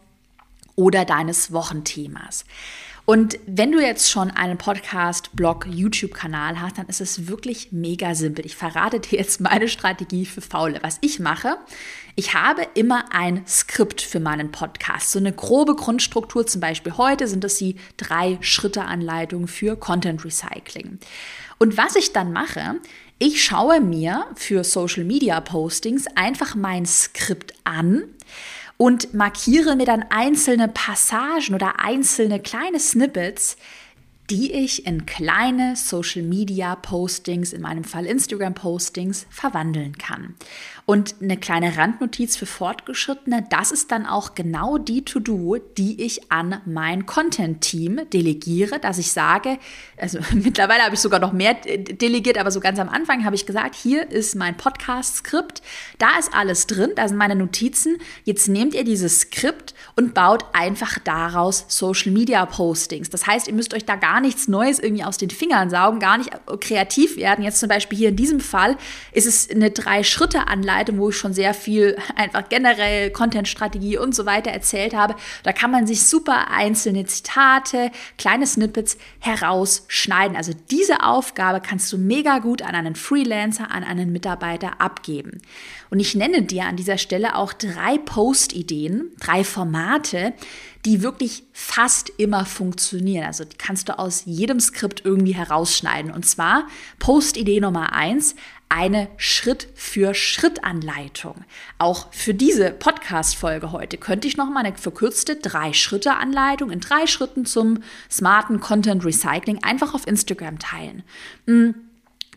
oder 0.75 1.04
deines 1.04 1.52
Wochenthemas. 1.52 2.44
Und 3.10 3.40
wenn 3.44 3.72
du 3.72 3.80
jetzt 3.80 4.08
schon 4.08 4.30
einen 4.30 4.56
Podcast, 4.56 5.34
Blog, 5.34 5.66
YouTube-Kanal 5.68 6.60
hast, 6.60 6.78
dann 6.78 6.86
ist 6.86 7.00
es 7.00 7.26
wirklich 7.26 7.72
mega 7.72 8.14
simpel. 8.14 8.46
Ich 8.46 8.54
verrate 8.54 9.00
dir 9.00 9.18
jetzt 9.18 9.40
meine 9.40 9.66
Strategie 9.66 10.24
für 10.24 10.40
Faule. 10.40 10.78
Was 10.82 10.98
ich 11.00 11.18
mache, 11.18 11.56
ich 12.14 12.34
habe 12.34 12.68
immer 12.74 13.06
ein 13.12 13.44
Skript 13.48 14.00
für 14.00 14.20
meinen 14.20 14.52
Podcast. 14.52 15.10
So 15.10 15.18
eine 15.18 15.32
grobe 15.32 15.74
Grundstruktur, 15.74 16.46
zum 16.46 16.60
Beispiel 16.60 16.96
heute 16.98 17.26
sind 17.26 17.42
es 17.42 17.56
die 17.56 17.74
drei 17.96 18.38
Schritte 18.42 18.84
Anleitung 18.84 19.48
für 19.48 19.74
Content 19.74 20.24
Recycling. 20.24 21.00
Und 21.58 21.76
was 21.76 21.96
ich 21.96 22.12
dann 22.12 22.32
mache, 22.32 22.76
Ich 23.22 23.44
schaue 23.44 23.82
mir 23.82 24.24
für 24.34 24.64
Social 24.64 25.04
Media 25.04 25.42
Postings 25.42 26.06
einfach 26.14 26.54
mein 26.54 26.86
Skript 26.86 27.52
an 27.64 28.04
und 28.80 29.12
markiere 29.12 29.76
mir 29.76 29.84
dann 29.84 30.06
einzelne 30.08 30.66
Passagen 30.66 31.54
oder 31.54 31.80
einzelne 31.80 32.40
kleine 32.40 32.80
Snippets, 32.80 33.58
die 34.30 34.52
ich 34.52 34.87
in 34.87 35.04
kleine 35.04 35.76
Social 35.76 36.22
Media 36.22 36.76
Postings, 36.76 37.52
in 37.52 37.60
meinem 37.60 37.84
Fall 37.84 38.06
Instagram 38.06 38.54
Postings, 38.54 39.26
verwandeln 39.28 39.99
kann. 39.99 40.34
Und 40.87 41.16
eine 41.20 41.37
kleine 41.37 41.76
Randnotiz 41.76 42.37
für 42.37 42.46
Fortgeschrittene, 42.46 43.44
das 43.49 43.70
ist 43.70 43.92
dann 43.92 44.06
auch 44.06 44.34
genau 44.34 44.78
die 44.78 45.04
To-Do, 45.04 45.58
die 45.76 46.02
ich 46.02 46.30
an 46.32 46.60
mein 46.66 47.06
Content-Team 47.06 48.02
delegiere, 48.12 48.78
dass 48.78 48.99
ich 48.99 49.12
sage, 49.12 49.58
also 49.96 50.18
mittlerweile 50.34 50.82
habe 50.82 50.94
ich 50.94 51.00
sogar 51.00 51.20
noch 51.20 51.32
mehr 51.32 51.54
delegiert, 51.54 52.38
aber 52.38 52.50
so 52.50 52.60
ganz 52.60 52.78
am 52.78 52.88
Anfang 52.88 53.25
habe 53.25 53.37
ich 53.37 53.46
gesagt, 53.46 53.75
hier 53.75 54.10
ist 54.10 54.34
mein 54.34 54.56
Podcast-Skript, 54.56 55.62
da 55.99 56.18
ist 56.18 56.34
alles 56.34 56.66
drin, 56.66 56.92
da 56.96 57.06
sind 57.06 57.16
meine 57.16 57.37
Notizen, 57.37 57.99
jetzt 58.25 58.49
nehmt 58.49 58.75
ihr 58.75 58.84
dieses 58.84 59.20
Skript 59.20 59.75
und 59.96 60.14
baut 60.14 60.44
einfach 60.52 60.99
daraus 60.99 61.66
Social-Media-Postings. 61.68 63.10
Das 63.10 63.26
heißt, 63.26 63.49
ihr 63.49 63.54
müsst 63.54 63.75
euch 63.75 63.84
da 63.84 63.96
gar 63.96 64.20
nichts 64.20 64.49
Neues 64.49 64.78
irgendwie 64.78 65.04
aus 65.04 65.18
den 65.18 65.30
Fingern 65.30 65.70
saugen, 65.70 66.00
gar 66.00 66.18
nicht 66.18 66.30
kreativ 66.60 67.16
werden. 67.16 67.44
Jetzt 67.44 67.60
zum 67.60 67.68
Beispiel 67.68 67.99
hier 67.99 68.08
in 68.10 68.16
diesem 68.16 68.40
Fall 68.40 68.76
ist 69.12 69.26
es 69.26 69.50
eine 69.50 69.70
Drei-Schritte-Anleitung, 69.70 70.79
Seite, 70.80 70.96
wo 70.96 71.10
ich 71.10 71.16
schon 71.16 71.34
sehr 71.34 71.54
viel 71.54 71.96
einfach 72.16 72.49
generell 72.49 73.10
Content-Strategie 73.10 73.99
und 73.99 74.14
so 74.14 74.26
weiter 74.26 74.50
erzählt 74.50 74.94
habe. 74.94 75.14
Da 75.42 75.52
kann 75.52 75.70
man 75.70 75.87
sich 75.87 76.04
super 76.04 76.50
einzelne 76.50 77.04
Zitate, 77.04 77.90
kleine 78.18 78.46
Snippets 78.46 78.96
herausschneiden. 79.20 80.37
Also 80.37 80.52
diese 80.70 81.02
Aufgabe 81.02 81.60
kannst 81.60 81.92
du 81.92 81.99
mega 81.99 82.38
gut 82.38 82.62
an 82.62 82.75
einen 82.75 82.94
Freelancer, 82.94 83.70
an 83.70 83.84
einen 83.84 84.12
Mitarbeiter 84.12 84.80
abgeben. 84.80 85.42
Und 85.90 86.00
ich 86.00 86.14
nenne 86.14 86.42
dir 86.42 86.64
an 86.64 86.76
dieser 86.76 86.99
Stelle 86.99 87.37
auch 87.37 87.52
drei 87.52 87.99
Post-Ideen, 87.99 89.10
drei 89.20 89.44
Formate, 89.44 90.32
die 90.84 91.02
wirklich 91.02 91.44
fast 91.52 92.10
immer 92.16 92.46
funktionieren. 92.46 93.26
Also 93.26 93.44
die 93.44 93.56
kannst 93.56 93.88
du 93.88 93.96
aus 93.99 94.22
jedem 94.25 94.60
Skript 94.60 95.04
irgendwie 95.04 95.34
herausschneiden. 95.34 96.10
Und 96.10 96.26
zwar 96.26 96.66
Post-Idee 96.99 97.60
Nummer 97.60 97.92
eins, 97.92 98.34
eine 98.70 99.08
Schritt-für-Schritt-Anleitung. 99.16 101.44
Auch 101.78 102.12
für 102.12 102.34
diese 102.34 102.70
Podcast-Folge 102.70 103.72
heute 103.72 103.99
könnte 103.99 104.28
ich 104.28 104.37
noch 104.37 104.49
mal 104.49 104.64
eine 104.64 104.76
verkürzte 104.76 105.34
Drei-Schritte-Anleitung 105.37 106.70
in 106.70 106.78
drei 106.80 107.08
Schritten 107.08 107.44
zum 107.44 107.82
smarten 108.08 108.60
Content 108.60 109.04
Recycling 109.04 109.64
einfach 109.64 109.92
auf 109.92 110.06
Instagram 110.06 110.60
teilen. 110.60 111.02
Hm. 111.46 111.89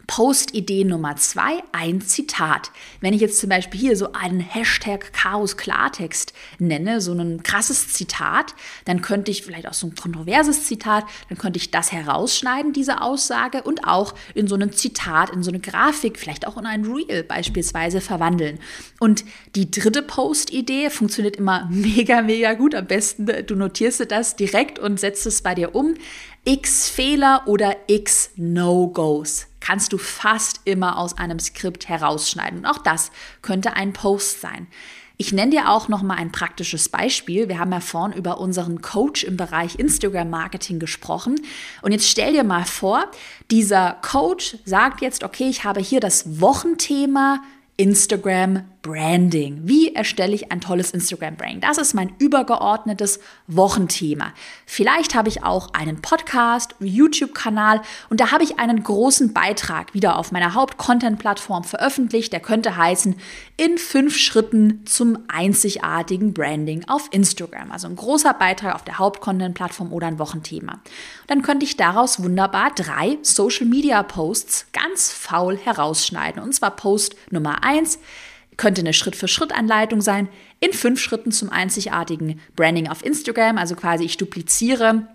Post-Idee 0.08 0.84
Nummer 0.84 1.16
zwei, 1.16 1.64
ein 1.72 2.02
Zitat. 2.02 2.72
Wenn 3.00 3.14
ich 3.14 3.22
jetzt 3.22 3.40
zum 3.40 3.50
Beispiel 3.50 3.80
hier 3.80 3.96
so 3.96 4.12
einen 4.12 4.42
Hashtag 4.42 5.14
Chaos 5.14 5.56
Klartext 5.56 6.34
nenne, 6.60 7.00
so 7.00 7.14
ein 7.14 7.42
krasses 7.44 7.94
Zitat, 7.94 8.54
dann 8.86 9.02
könnte 9.02 9.32
ich 9.32 9.44
vielleicht 9.44 9.68
auch 9.68 9.74
so 9.74 9.88
ein 9.88 9.96
kontroverses 9.96 10.66
Zitat, 10.66 11.06
dann 11.30 11.38
könnte 11.38 11.58
ich 11.58 11.72
das 11.72 11.92
herausschneiden, 11.92 12.74
diese 12.74 13.02
Aussage, 13.02 13.64
und 13.64 13.88
auch 13.88 14.14
in 14.36 14.48
so 14.48 14.56
ein 14.56 14.74
Zitat, 14.74 15.30
in 15.30 15.42
so 15.42 15.52
eine 15.52 15.60
Grafik, 15.60 16.20
vielleicht 16.20 16.48
auch 16.48 16.58
in 16.58 16.66
ein 16.66 16.86
Reel 16.86 17.24
beispielsweise 17.24 18.02
verwandeln. 18.02 18.60
Und 19.00 19.24
die 19.56 19.72
dritte 19.72 20.02
Post-Idee 20.02 20.90
funktioniert 20.90 21.38
immer 21.38 21.68
mega, 21.72 22.22
mega 22.22 22.54
gut. 22.54 22.76
Am 22.76 22.88
besten, 22.88 23.26
du 23.26 23.56
notierst 23.56 24.12
das 24.12 24.36
direkt 24.36 24.80
und 24.80 25.00
setzt 25.00 25.26
es 25.26 25.42
bei 25.42 25.56
dir 25.56 25.76
um. 25.76 25.96
X 26.46 26.90
Fehler 26.90 27.44
oder 27.46 27.78
X 27.88 28.32
No-Gos 28.36 29.48
kannst 29.64 29.94
du 29.94 29.98
fast 29.98 30.60
immer 30.66 30.98
aus 30.98 31.18
einem 31.18 31.40
Skript 31.40 31.88
herausschneiden. 31.88 32.60
Und 32.60 32.66
auch 32.66 32.80
das 32.80 33.12
könnte 33.42 33.74
ein 33.74 33.94
Post 33.94 34.42
sein. 34.42 34.68
Ich 35.16 35.32
nenne 35.32 35.52
dir 35.52 35.70
auch 35.70 35.88
noch 35.88 36.02
mal 36.02 36.16
ein 36.16 36.34
praktisches 36.34 36.90
Beispiel. 36.90 37.48
Wir 37.48 37.60
haben 37.60 37.72
ja 37.72 37.80
vorhin 37.80 38.18
über 38.18 38.40
unseren 38.40 38.82
Coach 38.82 39.24
im 39.24 39.38
Bereich 39.38 39.80
Instagram 39.80 40.30
Marketing 40.30 40.80
gesprochen. 40.80 41.40
Und 41.82 41.94
jetzt 41.94 42.10
stell 42.10 42.34
dir 42.34 42.44
mal 42.44 42.66
vor, 42.66 43.06
dieser 43.52 44.00
Coach 44.02 44.58
sagt 44.66 45.00
jetzt, 45.00 45.24
okay, 45.24 45.48
ich 45.48 45.64
habe 45.64 45.80
hier 45.80 46.02
das 46.02 46.42
Wochenthema 46.42 47.42
Instagram 47.78 48.66
Branding. 48.84 49.62
Wie 49.64 49.96
erstelle 49.96 50.36
ich 50.36 50.52
ein 50.52 50.60
tolles 50.60 50.92
Instagram 50.92 51.38
Branding? 51.38 51.62
Das 51.62 51.78
ist 51.78 51.94
mein 51.94 52.14
übergeordnetes 52.20 53.22
Wochenthema. 53.48 54.34
Vielleicht 54.66 55.16
habe 55.16 55.30
ich 55.30 55.42
auch 55.42 55.74
einen 55.74 56.02
Podcast, 56.02 56.76
YouTube-Kanal 56.82 57.82
und 58.10 58.20
da 58.20 58.32
habe 58.32 58.44
ich 58.44 58.60
einen 58.60 58.84
großen 58.84 59.32
Beitrag 59.32 59.94
wieder 59.94 60.18
auf 60.18 60.34
meiner 60.34 60.54
Haupt-Content-Plattform 60.54 61.64
veröffentlicht. 61.64 62.34
Der 62.34 62.42
könnte 62.42 62.76
heißen 62.76 63.16
in 63.56 63.78
fünf 63.78 64.18
Schritten 64.18 64.86
zum 64.86 65.18
einzigartigen 65.30 66.34
Branding 66.34 66.84
auf 66.90 67.08
Instagram. 67.12 67.72
Also 67.72 67.88
ein 67.88 67.96
großer 67.96 68.34
Beitrag 68.34 68.76
auf 68.76 68.84
der 68.84 69.00
Haupt-Content-Plattform 69.00 69.94
oder 69.94 70.08
ein 70.08 70.20
Wochenthema. 70.20 70.82
Dann 71.28 71.42
könnte 71.42 71.66
ich 71.66 71.78
daraus 71.78 72.22
wunderbar 72.22 72.72
drei 72.76 73.18
Social-Media-Posts 73.22 74.68
ganz 74.74 75.10
faul 75.10 75.58
herausschneiden. 75.58 76.44
Und 76.44 76.54
zwar 76.54 76.72
Post 76.72 77.16
Nummer 77.32 77.64
eins 77.64 77.98
könnte 78.58 78.82
eine 78.82 78.94
Schritt-für-Schritt-Anleitung 78.94 80.02
sein, 80.02 80.30
in 80.60 80.74
fünf 80.74 81.00
Schritten 81.00 81.32
zum 81.32 81.50
einzigartigen 81.50 82.40
Branding 82.56 82.88
auf 82.90 83.04
Instagram. 83.04 83.58
Also 83.58 83.76
quasi 83.76 84.04
ich 84.04 84.18
dupliziere 84.18 85.08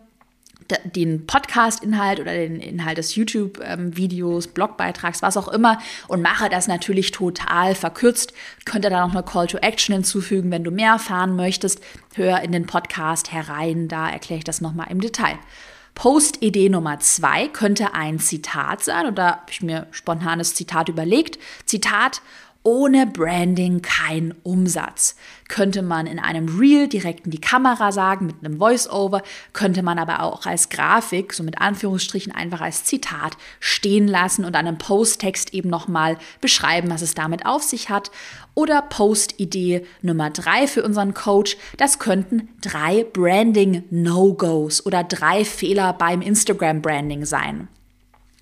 den 0.84 1.26
Podcast-Inhalt 1.26 2.20
oder 2.20 2.32
den 2.32 2.60
Inhalt 2.60 2.98
des 2.98 3.14
YouTube-Videos, 3.14 4.48
Blogbeitrags, 4.48 5.22
was 5.22 5.36
auch 5.36 5.48
immer 5.48 5.78
und 6.08 6.20
mache 6.20 6.48
das 6.48 6.68
natürlich 6.68 7.10
total 7.10 7.74
verkürzt. 7.74 8.32
Könnte 8.64 8.90
da 8.90 9.06
noch 9.06 9.14
eine 9.14 9.22
Call 9.22 9.46
to 9.46 9.58
Action 9.58 9.94
hinzufügen, 9.94 10.50
wenn 10.50 10.64
du 10.64 10.70
mehr 10.70 10.92
erfahren 10.92 11.36
möchtest. 11.36 11.80
Hör 12.14 12.42
in 12.42 12.52
den 12.52 12.66
Podcast 12.66 13.32
herein, 13.32 13.88
da 13.88 14.10
erkläre 14.10 14.38
ich 14.38 14.44
das 14.44 14.60
nochmal 14.60 14.88
im 14.90 15.00
Detail. 15.00 15.38
Post-Idee 15.94 16.68
Nummer 16.68 17.00
zwei 17.00 17.48
könnte 17.48 17.92
ein 17.94 18.20
Zitat 18.20 18.84
sein, 18.84 19.12
da 19.16 19.30
habe 19.32 19.50
ich 19.50 19.62
mir 19.62 19.88
spontanes 19.90 20.54
Zitat 20.54 20.88
überlegt. 20.88 21.40
Zitat, 21.64 22.22
ohne 22.62 23.06
Branding 23.06 23.82
kein 23.82 24.34
Umsatz. 24.42 25.16
Könnte 25.48 25.82
man 25.82 26.06
in 26.06 26.18
einem 26.18 26.58
Reel 26.58 26.88
direkt 26.88 27.24
in 27.24 27.30
die 27.30 27.40
Kamera 27.40 27.92
sagen, 27.92 28.26
mit 28.26 28.36
einem 28.44 28.58
Voice-Over, 28.58 29.22
könnte 29.52 29.82
man 29.82 29.98
aber 29.98 30.22
auch 30.22 30.44
als 30.44 30.68
Grafik, 30.68 31.32
so 31.32 31.42
mit 31.42 31.60
Anführungsstrichen 31.60 32.32
einfach 32.32 32.60
als 32.60 32.84
Zitat 32.84 33.36
stehen 33.60 34.08
lassen 34.08 34.44
und 34.44 34.56
einem 34.56 34.76
Post-Text 34.76 35.54
eben 35.54 35.70
nochmal 35.70 36.18
beschreiben, 36.40 36.90
was 36.90 37.02
es 37.02 37.14
damit 37.14 37.46
auf 37.46 37.62
sich 37.62 37.88
hat. 37.88 38.10
Oder 38.54 38.82
Post-Idee 38.82 39.86
Nummer 40.02 40.30
drei 40.30 40.66
für 40.66 40.82
unseren 40.82 41.14
Coach, 41.14 41.56
das 41.76 41.98
könnten 41.98 42.48
drei 42.60 43.04
Branding-No-Gos 43.04 44.84
oder 44.84 45.04
drei 45.04 45.44
Fehler 45.44 45.92
beim 45.92 46.20
Instagram-Branding 46.20 47.24
sein. 47.24 47.68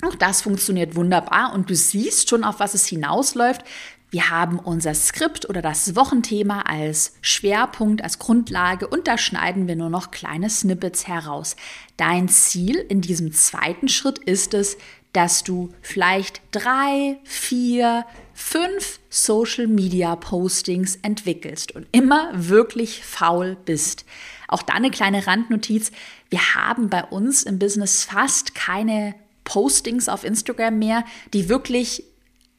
Auch 0.02 0.14
das 0.14 0.42
funktioniert 0.42 0.94
wunderbar 0.94 1.54
und 1.54 1.70
du 1.70 1.74
siehst 1.74 2.28
schon, 2.28 2.44
auf 2.44 2.60
was 2.60 2.74
es 2.74 2.86
hinausläuft. 2.86 3.62
Wir 4.10 4.30
haben 4.30 4.58
unser 4.58 4.94
Skript 4.94 5.48
oder 5.48 5.62
das 5.62 5.96
Wochenthema 5.96 6.62
als 6.62 7.14
Schwerpunkt, 7.20 8.02
als 8.02 8.18
Grundlage 8.18 8.86
und 8.86 9.08
da 9.08 9.18
schneiden 9.18 9.66
wir 9.66 9.76
nur 9.76 9.90
noch 9.90 10.10
kleine 10.10 10.48
Snippets 10.48 11.08
heraus. 11.08 11.56
Dein 11.96 12.28
Ziel 12.28 12.76
in 12.76 13.00
diesem 13.00 13.32
zweiten 13.32 13.88
Schritt 13.88 14.18
ist 14.18 14.54
es, 14.54 14.76
dass 15.12 15.42
du 15.42 15.72
vielleicht 15.80 16.42
drei, 16.52 17.18
vier, 17.24 18.04
fünf 18.34 19.00
Social 19.08 19.66
Media 19.66 20.14
Postings 20.14 20.96
entwickelst 20.96 21.72
und 21.72 21.86
immer 21.90 22.30
wirklich 22.34 23.02
faul 23.02 23.56
bist. 23.64 24.04
Auch 24.46 24.62
da 24.62 24.74
eine 24.74 24.90
kleine 24.90 25.26
Randnotiz. 25.26 25.90
Wir 26.28 26.54
haben 26.54 26.90
bei 26.90 27.02
uns 27.02 27.42
im 27.42 27.58
Business 27.58 28.04
fast 28.04 28.54
keine 28.54 29.14
Postings 29.44 30.08
auf 30.08 30.22
Instagram 30.22 30.78
mehr, 30.78 31.04
die 31.32 31.48
wirklich 31.48 32.04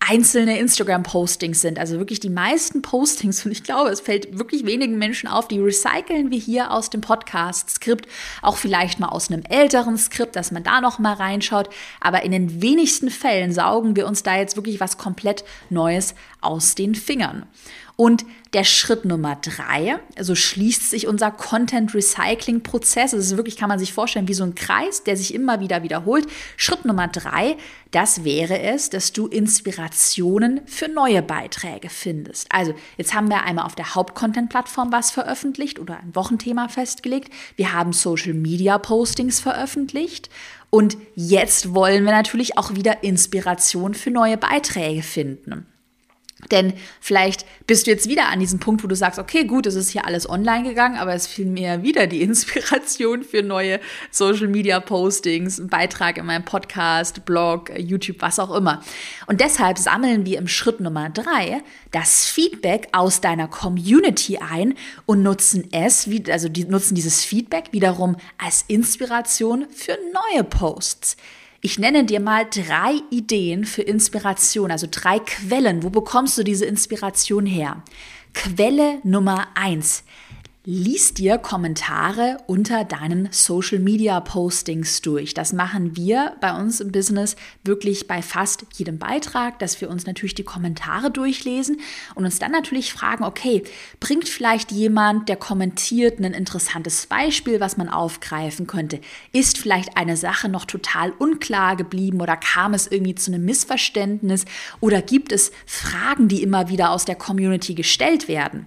einzelne 0.09 0.57
Instagram-Postings 0.59 1.61
sind. 1.61 1.79
Also 1.79 1.97
wirklich 1.97 2.19
die 2.19 2.29
meisten 2.29 2.81
Postings, 2.81 3.45
und 3.45 3.51
ich 3.51 3.63
glaube, 3.63 3.89
es 3.89 3.99
fällt 3.99 4.37
wirklich 4.37 4.65
wenigen 4.65 4.97
Menschen 4.97 5.27
auf, 5.27 5.47
die 5.47 5.59
recyceln 5.59 6.31
wir 6.31 6.39
hier 6.39 6.71
aus 6.71 6.89
dem 6.89 7.01
Podcast-Skript, 7.01 8.07
auch 8.41 8.57
vielleicht 8.57 8.99
mal 8.99 9.09
aus 9.09 9.29
einem 9.29 9.43
älteren 9.49 9.97
Skript, 9.97 10.35
dass 10.35 10.51
man 10.51 10.63
da 10.63 10.81
noch 10.81 10.99
mal 10.99 11.13
reinschaut. 11.13 11.69
Aber 11.99 12.23
in 12.23 12.31
den 12.31 12.61
wenigsten 12.61 13.09
Fällen 13.09 13.51
saugen 13.51 13.95
wir 13.95 14.07
uns 14.07 14.23
da 14.23 14.37
jetzt 14.37 14.55
wirklich 14.55 14.79
was 14.79 14.97
komplett 14.97 15.43
Neues 15.69 16.15
aus 16.41 16.75
den 16.75 16.95
Fingern. 16.95 17.45
Und 18.00 18.25
der 18.54 18.63
Schritt 18.63 19.06
Nummer 19.06 19.38
drei, 19.42 19.98
also 20.16 20.36
schließt 20.36 20.88
sich 20.88 21.08
unser 21.08 21.32
Content 21.32 21.96
Recycling 21.96 22.62
Prozess. 22.62 23.10
Das 23.10 23.25
ist 23.25 23.38
wirklich, 23.38 23.58
kann 23.58 23.70
man 23.70 23.80
sich 23.80 23.92
vorstellen, 23.92 24.27
wie 24.27 24.36
so 24.36 24.44
ein 24.44 24.54
Kreis, 24.54 25.04
der 25.04 25.18
sich 25.18 25.34
immer 25.34 25.62
wieder 25.62 25.82
wiederholt. 25.82 26.27
Schritt 26.58 26.86
Nummer 26.86 27.08
drei, 27.08 27.58
das 27.89 28.24
wäre 28.24 28.62
es, 28.62 28.92
dass 28.92 29.13
du 29.13 29.25
Inspirationen 29.25 30.62
für 30.68 30.89
neue 30.89 31.24
Beiträge 31.24 31.89
findest. 31.89 32.46
Also 32.51 32.75
jetzt 32.98 33.16
haben 33.16 33.30
wir 33.30 33.44
einmal 33.44 33.66
auf 33.66 33.74
der 33.74 33.96
Hauptcontent-Plattform 33.96 34.92
was 34.92 35.10
veröffentlicht 35.10 35.80
oder 35.80 35.98
ein 35.98 36.13
Wochenthema 36.13 36.68
festgelegt. 36.68 37.34
Wir 37.56 37.74
haben 37.74 37.94
Social 37.94 38.36
Media 38.36 38.77
Postings 38.77 39.39
veröffentlicht. 39.39 40.30
Und 40.70 40.98
jetzt 41.16 41.74
wollen 41.74 42.04
wir 42.04 42.12
natürlich 42.12 42.60
auch 42.60 42.75
wieder 42.75 43.04
Inspiration 43.04 43.96
für 43.96 44.12
neue 44.12 44.38
Beiträge 44.38 45.01
finden. 45.01 45.66
Denn 46.51 46.74
vielleicht 47.01 47.46
bist 47.65 47.88
du 47.88 47.91
jetzt 47.91 48.08
wieder 48.08 48.27
an 48.27 48.39
diesem 48.39 48.60
Punkt, 48.60 48.84
wo 48.84 48.88
du 48.88 48.96
sagst, 48.96 49.17
okay, 49.17 49.46
gut, 49.46 49.65
es 49.65 49.74
ist 49.74 49.89
hier 49.89 50.06
alles 50.06 50.29
online 50.29 50.67
gegangen, 50.67 50.96
aber 50.96 51.13
es 51.15 51.25
fiel 51.25 51.48
mir 51.48 51.82
wieder 51.82 52.06
die 52.06 52.22
Inspiration 52.27 53.24
für 53.24 53.41
neue 53.41 53.79
Social 54.12 54.48
Media 54.48 54.79
Postings, 54.79 55.60
einen 55.60 55.70
Beitrag 55.70 56.17
in 56.17 56.25
meinem 56.27 56.46
Podcast, 56.46 57.25
Blog, 57.25 57.72
YouTube, 57.77 58.17
was 58.20 58.39
auch 58.39 58.53
immer. 58.53 58.84
Und 59.25 59.41
deshalb 59.41 59.79
sammeln 59.79 60.25
wir 60.25 60.38
im 60.38 60.48
Schritt 60.48 60.79
Nummer 60.79 61.10
drei 61.10 61.63
das 61.91 62.25
Feedback 62.25 62.89
aus 62.91 63.20
deiner 63.20 63.48
Community 63.48 64.38
ein 64.38 64.75
und 65.08 65.24
nutzen 65.24 65.67
es, 65.72 66.08
also 66.29 66.50
die 66.50 66.65
nutzen 66.65 66.94
dieses 66.94 67.25
Feedback 67.25 67.70
wiederum 67.72 68.15
als 68.38 68.63
Inspiration 68.67 69.65
für 69.72 69.98
neue 70.13 70.44
Posts. 70.44 71.17
Ich 71.61 71.79
nenne 71.79 72.05
dir 72.05 72.19
mal 72.19 72.45
drei 72.45 72.99
Ideen 73.09 73.65
für 73.65 73.81
Inspiration, 73.81 74.69
also 74.69 74.87
drei 74.89 75.19
Quellen. 75.19 75.81
Wo 75.81 75.89
bekommst 75.89 76.37
du 76.37 76.43
diese 76.43 76.65
Inspiration 76.65 77.45
her? 77.45 77.83
Quelle 78.33 78.99
Nummer 79.03 79.47
eins. 79.55 80.03
Lies 80.69 81.13
dir 81.13 81.38
Kommentare 81.38 82.39
unter 82.45 82.83
deinen 82.83 83.29
Social 83.31 83.79
Media 83.79 84.19
Postings 84.19 85.01
durch. 85.01 85.33
Das 85.33 85.53
machen 85.53 85.95
wir 85.95 86.36
bei 86.41 86.53
uns 86.59 86.81
im 86.81 86.91
Business 86.91 87.38
wirklich 87.63 88.05
bei 88.05 88.21
fast 88.21 88.65
jedem 88.75 89.00
Beitrag, 89.00 89.59
dass 89.59 89.79
wir 89.79 89.89
uns 89.89 90.05
natürlich 90.05 90.36
die 90.36 90.43
Kommentare 90.43 91.09
durchlesen 91.09 91.79
und 92.15 92.25
uns 92.25 92.39
dann 92.39 92.51
natürlich 92.51 92.91
fragen, 92.91 93.24
okay, 93.24 93.63
bringt 94.01 94.27
vielleicht 94.27 94.74
jemand, 94.74 95.29
der 95.29 95.38
kommentiert, 95.38 96.19
ein 96.19 96.33
interessantes 96.33 97.05
Beispiel, 97.05 97.62
was 97.62 97.77
man 97.77 97.88
aufgreifen 97.88 98.67
könnte? 98.67 99.00
Ist 99.31 99.57
vielleicht 99.57 99.95
eine 99.95 100.17
Sache 100.17 100.50
noch 100.50 100.65
total 100.65 101.12
unklar 101.12 101.77
geblieben 101.77 102.19
oder 102.19 102.36
kam 102.36 102.74
es 102.74 102.88
irgendwie 102.88 103.15
zu 103.15 103.31
einem 103.31 103.45
Missverständnis 103.45 104.43
oder 104.81 105.01
gibt 105.01 105.31
es 105.31 105.53
Fragen, 105.65 106.27
die 106.27 106.43
immer 106.43 106.67
wieder 106.67 106.91
aus 106.91 107.05
der 107.05 107.15
Community 107.15 107.74
gestellt 107.74 108.27
werden? 108.27 108.65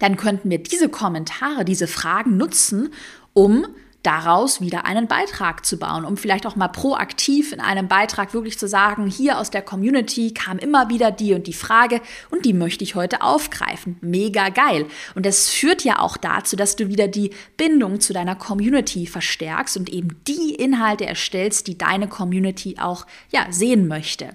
Dann 0.00 0.16
könnten 0.16 0.50
wir 0.50 0.58
diese 0.58 0.88
Kommentare, 0.88 1.64
diese 1.64 1.86
Fragen 1.86 2.36
nutzen, 2.36 2.88
um 3.32 3.66
daraus 4.02 4.60
wieder 4.60 4.86
einen 4.86 5.06
Beitrag 5.08 5.66
zu 5.66 5.78
bauen, 5.78 6.04
um 6.04 6.16
vielleicht 6.16 6.46
auch 6.46 6.56
mal 6.56 6.68
proaktiv 6.68 7.52
in 7.52 7.60
einem 7.60 7.86
Beitrag 7.86 8.32
wirklich 8.32 8.58
zu 8.58 8.66
sagen, 8.66 9.06
hier 9.06 9.38
aus 9.38 9.50
der 9.50 9.62
Community 9.62 10.32
kam 10.32 10.58
immer 10.58 10.88
wieder 10.88 11.10
die 11.10 11.34
und 11.34 11.46
die 11.46 11.52
Frage 11.52 12.00
und 12.30 12.46
die 12.46 12.54
möchte 12.54 12.82
ich 12.82 12.94
heute 12.94 13.20
aufgreifen. 13.20 13.96
Mega 14.00 14.48
geil. 14.48 14.86
Und 15.14 15.26
das 15.26 15.50
führt 15.50 15.84
ja 15.84 15.98
auch 15.98 16.16
dazu, 16.16 16.56
dass 16.56 16.76
du 16.76 16.88
wieder 16.88 17.08
die 17.08 17.30
Bindung 17.58 18.00
zu 18.00 18.12
deiner 18.12 18.36
Community 18.36 19.06
verstärkst 19.06 19.76
und 19.76 19.90
eben 19.90 20.20
die 20.26 20.54
Inhalte 20.54 21.04
erstellst, 21.04 21.66
die 21.66 21.76
deine 21.76 22.08
Community 22.08 22.76
auch 22.80 23.06
ja, 23.30 23.46
sehen 23.50 23.86
möchte. 23.86 24.34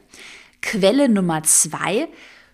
Quelle 0.62 1.10
Nummer 1.10 1.42
zwei 1.44 2.08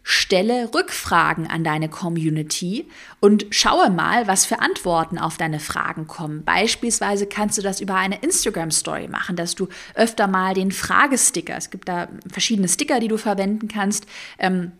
Stelle 0.03 0.73
Rückfragen 0.73 1.47
an 1.47 1.63
deine 1.63 1.89
Community 1.89 2.87
und 3.19 3.45
schaue 3.51 3.89
mal, 3.89 4.27
was 4.27 4.45
für 4.45 4.59
Antworten 4.59 5.17
auf 5.17 5.37
deine 5.37 5.59
Fragen 5.59 6.07
kommen. 6.07 6.43
Beispielsweise 6.43 7.27
kannst 7.27 7.57
du 7.57 7.61
das 7.61 7.81
über 7.81 7.95
eine 7.95 8.19
Instagram 8.19 8.71
Story 8.71 9.07
machen, 9.07 9.35
dass 9.35 9.55
du 9.55 9.67
öfter 9.93 10.27
mal 10.27 10.53
den 10.53 10.71
Fragesticker, 10.71 11.55
es 11.55 11.69
gibt 11.69 11.87
da 11.87 12.07
verschiedene 12.31 12.67
Sticker, 12.67 12.99
die 12.99 13.07
du 13.07 13.17
verwenden 13.17 13.67
kannst, 13.67 14.07
ähm, 14.39 14.71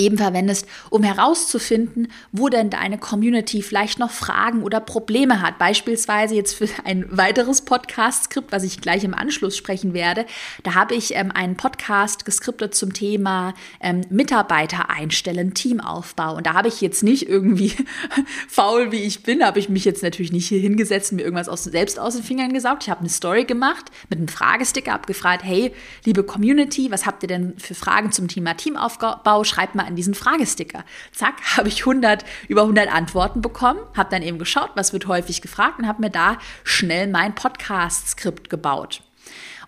eben 0.00 0.18
verwendest, 0.18 0.66
um 0.88 1.02
herauszufinden, 1.02 2.08
wo 2.32 2.48
denn 2.48 2.70
deine 2.70 2.98
Community 2.98 3.62
vielleicht 3.62 3.98
noch 3.98 4.10
Fragen 4.10 4.62
oder 4.62 4.80
Probleme 4.80 5.40
hat. 5.42 5.58
Beispielsweise 5.58 6.34
jetzt 6.34 6.54
für 6.54 6.68
ein 6.84 7.06
weiteres 7.10 7.62
Podcast-Skript, 7.62 8.50
was 8.50 8.64
ich 8.64 8.80
gleich 8.80 9.04
im 9.04 9.14
Anschluss 9.14 9.56
sprechen 9.56 9.94
werde. 9.94 10.24
Da 10.62 10.74
habe 10.74 10.94
ich 10.94 11.14
ähm, 11.14 11.30
einen 11.30 11.56
Podcast 11.56 12.24
geskriptet 12.24 12.74
zum 12.74 12.92
Thema 12.92 13.54
ähm, 13.80 14.02
Mitarbeiter 14.10 14.90
einstellen, 14.90 15.54
Teamaufbau. 15.54 16.36
Und 16.36 16.46
da 16.46 16.54
habe 16.54 16.68
ich 16.68 16.80
jetzt 16.80 17.02
nicht 17.02 17.28
irgendwie 17.28 17.72
faul, 18.48 18.92
wie 18.92 19.02
ich 19.02 19.22
bin, 19.22 19.44
habe 19.44 19.58
ich 19.58 19.68
mich 19.68 19.84
jetzt 19.84 20.02
natürlich 20.02 20.32
nicht 20.32 20.48
hier 20.48 20.60
hingesetzt 20.60 21.12
und 21.12 21.16
mir 21.16 21.22
irgendwas 21.22 21.48
aus, 21.48 21.64
selbst 21.64 21.98
aus 22.00 22.14
den 22.14 22.24
Fingern 22.24 22.52
gesaugt. 22.52 22.84
Ich 22.84 22.90
habe 22.90 23.00
eine 23.00 23.10
Story 23.10 23.44
gemacht 23.44 23.90
mit 24.08 24.18
einem 24.18 24.28
Fragesticker, 24.28 24.92
habe 24.92 25.06
gefragt, 25.06 25.44
hey, 25.44 25.72
liebe 26.04 26.24
Community, 26.24 26.90
was 26.90 27.04
habt 27.04 27.22
ihr 27.22 27.28
denn 27.28 27.58
für 27.58 27.74
Fragen 27.74 28.12
zum 28.12 28.28
Thema 28.28 28.54
Teamaufbau? 28.54 29.44
Schreibt 29.44 29.74
mal 29.74 29.89
an 29.90 29.96
diesen 29.96 30.14
Fragesticker. 30.14 30.84
Zack, 31.12 31.34
habe 31.56 31.68
ich 31.68 31.80
100, 31.80 32.24
über 32.48 32.62
100 32.62 32.90
Antworten 32.92 33.42
bekommen, 33.42 33.80
habe 33.96 34.10
dann 34.10 34.22
eben 34.22 34.38
geschaut, 34.38 34.70
was 34.74 34.92
wird 34.92 35.06
häufig 35.06 35.42
gefragt 35.42 35.78
und 35.78 35.86
habe 35.86 36.00
mir 36.00 36.10
da 36.10 36.38
schnell 36.64 37.06
mein 37.06 37.34
Podcast-Skript 37.34 38.48
gebaut. 38.48 39.02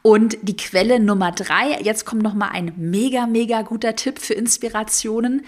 Und 0.03 0.37
die 0.43 0.57
Quelle 0.57 0.99
Nummer 0.99 1.31
drei, 1.31 1.79
jetzt 1.81 2.05
kommt 2.05 2.23
noch 2.23 2.35
mal 2.35 2.49
ein 2.49 2.73
mega, 2.77 3.27
mega 3.27 3.63
guter 3.63 3.95
Tipp 3.95 4.19
für 4.19 4.35
Inspirationen. 4.35 5.45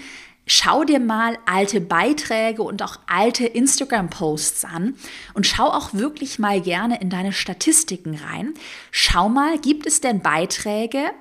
Schau 0.46 0.84
dir 0.84 1.00
mal 1.00 1.38
alte 1.46 1.80
Beiträge 1.80 2.62
und 2.62 2.82
auch 2.82 2.98
alte 3.06 3.46
Instagram-Posts 3.46 4.66
an 4.66 4.94
und 5.32 5.46
schau 5.46 5.68
auch 5.68 5.94
wirklich 5.94 6.38
mal 6.38 6.60
gerne 6.60 7.00
in 7.00 7.08
deine 7.08 7.32
Statistiken 7.32 8.14
rein. 8.16 8.52
Schau 8.90 9.30
mal, 9.30 9.58
gibt 9.58 9.86
es 9.86 10.02
denn 10.02 10.20
Beiträge, 10.20 11.12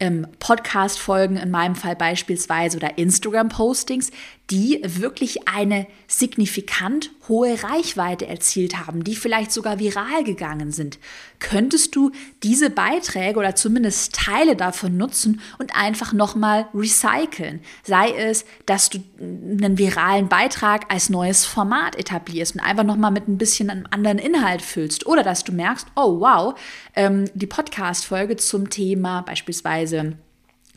ähm, 0.00 0.26
Podcast-Folgen 0.40 1.36
in 1.36 1.52
meinem 1.52 1.76
Fall 1.76 1.94
beispielsweise 1.94 2.76
oder 2.76 2.98
Instagram-Postings, 2.98 4.10
die 4.52 4.82
wirklich 4.84 5.48
eine 5.48 5.86
signifikant 6.06 7.10
hohe 7.26 7.62
Reichweite 7.62 8.26
erzielt 8.26 8.86
haben, 8.86 9.02
die 9.02 9.16
vielleicht 9.16 9.50
sogar 9.50 9.78
viral 9.78 10.24
gegangen 10.24 10.72
sind. 10.72 10.98
Könntest 11.38 11.96
du 11.96 12.10
diese 12.42 12.68
Beiträge 12.68 13.38
oder 13.38 13.54
zumindest 13.54 14.14
Teile 14.14 14.54
davon 14.54 14.98
nutzen 14.98 15.40
und 15.58 15.74
einfach 15.74 16.12
nochmal 16.12 16.68
recyceln? 16.74 17.60
Sei 17.82 18.10
es, 18.10 18.44
dass 18.66 18.90
du 18.90 18.98
einen 19.18 19.78
viralen 19.78 20.28
Beitrag 20.28 20.92
als 20.92 21.08
neues 21.08 21.46
Format 21.46 21.96
etablierst 21.96 22.54
und 22.54 22.60
einfach 22.60 22.84
nochmal 22.84 23.10
mit 23.10 23.28
ein 23.28 23.38
bisschen 23.38 23.70
einem 23.70 23.86
anderen 23.90 24.18
Inhalt 24.18 24.60
füllst. 24.60 25.06
Oder 25.06 25.22
dass 25.22 25.44
du 25.44 25.52
merkst, 25.52 25.86
oh 25.96 26.20
wow, 26.20 26.60
ähm, 26.94 27.24
die 27.32 27.46
Podcast-Folge 27.46 28.36
zum 28.36 28.68
Thema 28.68 29.22
beispielsweise 29.22 30.18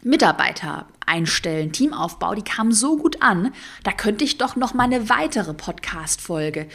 Mitarbeiter 0.06 0.88
einstellen, 1.08 1.72
Teamaufbau, 1.72 2.36
die 2.36 2.44
kam 2.44 2.72
so 2.72 2.96
gut 2.96 3.24
an, 3.24 3.52
da 3.84 3.92
könnte 3.92 4.24
ich 4.24 4.38
doch 4.38 4.56
noch 4.56 4.76
mal 4.76 4.84
eine 4.84 5.10
weitere 5.10 5.56
Podcast 5.56 6.22
Folge 6.22 6.68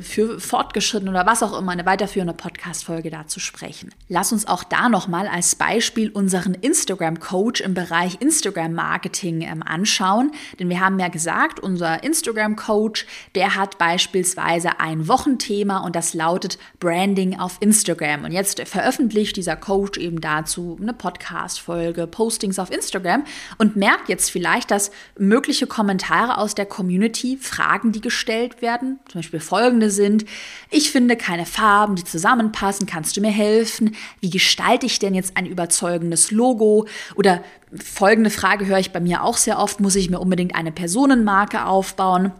für 0.00 0.40
fortgeschritten 0.40 1.08
oder 1.08 1.26
was 1.26 1.42
auch 1.42 1.56
immer 1.56 1.72
eine 1.72 1.86
weiterführende 1.86 2.34
Podcast-Folge 2.34 3.10
dazu 3.10 3.38
sprechen. 3.38 3.94
Lass 4.08 4.32
uns 4.32 4.46
auch 4.46 4.64
da 4.64 4.88
nochmal 4.88 5.28
als 5.28 5.54
Beispiel 5.54 6.10
unseren 6.10 6.54
Instagram-Coach 6.54 7.60
im 7.60 7.74
Bereich 7.74 8.20
Instagram-Marketing 8.20 9.42
ähm, 9.42 9.62
anschauen. 9.62 10.32
Denn 10.58 10.68
wir 10.68 10.80
haben 10.80 10.98
ja 10.98 11.08
gesagt, 11.08 11.60
unser 11.60 12.02
Instagram-Coach, 12.02 13.06
der 13.34 13.54
hat 13.54 13.78
beispielsweise 13.78 14.80
ein 14.80 15.06
Wochenthema 15.06 15.78
und 15.78 15.94
das 15.94 16.14
lautet 16.14 16.58
Branding 16.80 17.38
auf 17.38 17.58
Instagram. 17.60 18.24
Und 18.24 18.32
jetzt 18.32 18.60
veröffentlicht 18.68 19.36
dieser 19.36 19.56
Coach 19.56 19.98
eben 19.98 20.20
dazu 20.20 20.76
eine 20.80 20.94
Podcast-Folge, 20.94 22.06
Postings 22.06 22.58
auf 22.58 22.72
Instagram 22.72 23.24
und 23.58 23.76
merkt 23.76 24.08
jetzt 24.08 24.30
vielleicht, 24.30 24.70
dass 24.70 24.90
mögliche 25.16 25.66
Kommentare 25.66 26.38
aus 26.38 26.54
der 26.54 26.66
Community, 26.66 27.38
Fragen, 27.40 27.92
die 27.92 28.00
gestellt 28.00 28.62
werden, 28.62 28.98
zum 29.08 29.20
Beispiel 29.20 29.40
folgende 29.76 29.90
sind. 29.90 30.24
Ich 30.70 30.90
finde 30.90 31.16
keine 31.16 31.46
Farben, 31.46 31.96
die 31.96 32.04
zusammenpassen. 32.04 32.86
Kannst 32.86 33.16
du 33.16 33.20
mir 33.20 33.30
helfen? 33.30 33.94
Wie 34.20 34.30
gestalte 34.30 34.86
ich 34.86 34.98
denn 34.98 35.14
jetzt 35.14 35.36
ein 35.36 35.46
überzeugendes 35.46 36.30
Logo? 36.30 36.86
Oder 37.14 37.42
folgende 37.74 38.30
Frage 38.30 38.66
höre 38.66 38.78
ich 38.78 38.92
bei 38.92 39.00
mir 39.00 39.22
auch 39.22 39.36
sehr 39.36 39.58
oft. 39.58 39.80
Muss 39.80 39.96
ich 39.96 40.10
mir 40.10 40.18
unbedingt 40.18 40.54
eine 40.54 40.72
Personenmarke 40.72 41.66
aufbauen? 41.66 42.32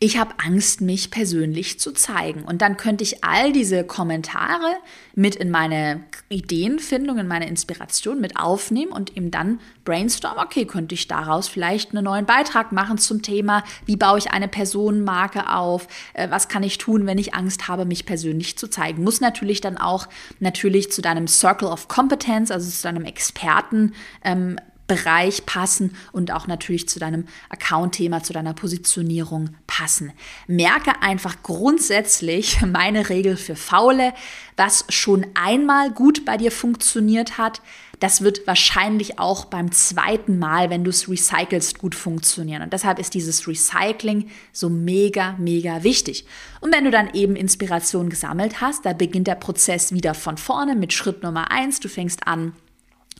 Ich 0.00 0.18
habe 0.18 0.34
Angst, 0.44 0.80
mich 0.80 1.10
persönlich 1.10 1.78
zu 1.78 1.92
zeigen. 1.92 2.42
Und 2.42 2.62
dann 2.62 2.76
könnte 2.76 3.04
ich 3.04 3.24
all 3.24 3.52
diese 3.52 3.84
Kommentare 3.84 4.74
mit 5.14 5.36
in 5.36 5.50
meine 5.50 6.04
Ideenfindung, 6.28 7.18
in 7.18 7.28
meine 7.28 7.48
Inspiration 7.48 8.20
mit 8.20 8.36
aufnehmen 8.36 8.92
und 8.92 9.16
eben 9.16 9.30
dann 9.30 9.60
brainstormen, 9.84 10.44
okay, 10.44 10.66
könnte 10.66 10.94
ich 10.94 11.06
daraus 11.06 11.48
vielleicht 11.48 11.94
einen 11.94 12.04
neuen 12.04 12.26
Beitrag 12.26 12.72
machen 12.72 12.98
zum 12.98 13.22
Thema, 13.22 13.62
wie 13.86 13.96
baue 13.96 14.18
ich 14.18 14.32
eine 14.32 14.48
Personenmarke 14.48 15.50
auf, 15.50 15.86
äh, 16.12 16.28
was 16.28 16.48
kann 16.48 16.64
ich 16.64 16.78
tun, 16.78 17.06
wenn 17.06 17.18
ich 17.18 17.34
Angst 17.34 17.68
habe, 17.68 17.84
mich 17.84 18.04
persönlich 18.04 18.58
zu 18.58 18.68
zeigen. 18.68 19.04
Muss 19.04 19.20
natürlich 19.20 19.60
dann 19.60 19.78
auch 19.78 20.08
natürlich 20.40 20.90
zu 20.90 21.02
deinem 21.02 21.28
Circle 21.28 21.68
of 21.68 21.88
Competence, 21.88 22.50
also 22.50 22.68
zu 22.68 22.82
deinem 22.82 23.04
Experten, 23.04 23.94
ähm, 24.24 24.58
Bereich 24.86 25.46
passen 25.46 25.96
und 26.12 26.30
auch 26.30 26.46
natürlich 26.46 26.88
zu 26.88 26.98
deinem 26.98 27.26
Account-Thema, 27.48 28.22
zu 28.22 28.32
deiner 28.32 28.52
Positionierung 28.52 29.50
passen. 29.66 30.12
Merke 30.46 31.02
einfach 31.02 31.42
grundsätzlich 31.42 32.60
meine 32.66 33.08
Regel 33.08 33.36
für 33.36 33.56
Faule, 33.56 34.12
was 34.56 34.84
schon 34.88 35.26
einmal 35.34 35.90
gut 35.90 36.24
bei 36.24 36.36
dir 36.36 36.52
funktioniert 36.52 37.38
hat, 37.38 37.60
das 38.00 38.22
wird 38.22 38.46
wahrscheinlich 38.46 39.18
auch 39.18 39.46
beim 39.46 39.72
zweiten 39.72 40.38
Mal, 40.38 40.68
wenn 40.68 40.84
du 40.84 40.90
es 40.90 41.08
recycelst, 41.08 41.78
gut 41.78 41.94
funktionieren. 41.94 42.62
Und 42.62 42.72
deshalb 42.72 42.98
ist 42.98 43.14
dieses 43.14 43.48
Recycling 43.48 44.28
so 44.52 44.68
mega, 44.68 45.36
mega 45.38 45.82
wichtig. 45.84 46.26
Und 46.60 46.74
wenn 46.74 46.84
du 46.84 46.90
dann 46.90 47.14
eben 47.14 47.36
Inspiration 47.36 48.10
gesammelt 48.10 48.60
hast, 48.60 48.84
da 48.84 48.92
beginnt 48.92 49.26
der 49.26 49.36
Prozess 49.36 49.92
wieder 49.92 50.12
von 50.14 50.36
vorne 50.36 50.74
mit 50.74 50.92
Schritt 50.92 51.22
Nummer 51.22 51.50
eins. 51.50 51.80
Du 51.80 51.88
fängst 51.88 52.26
an, 52.26 52.52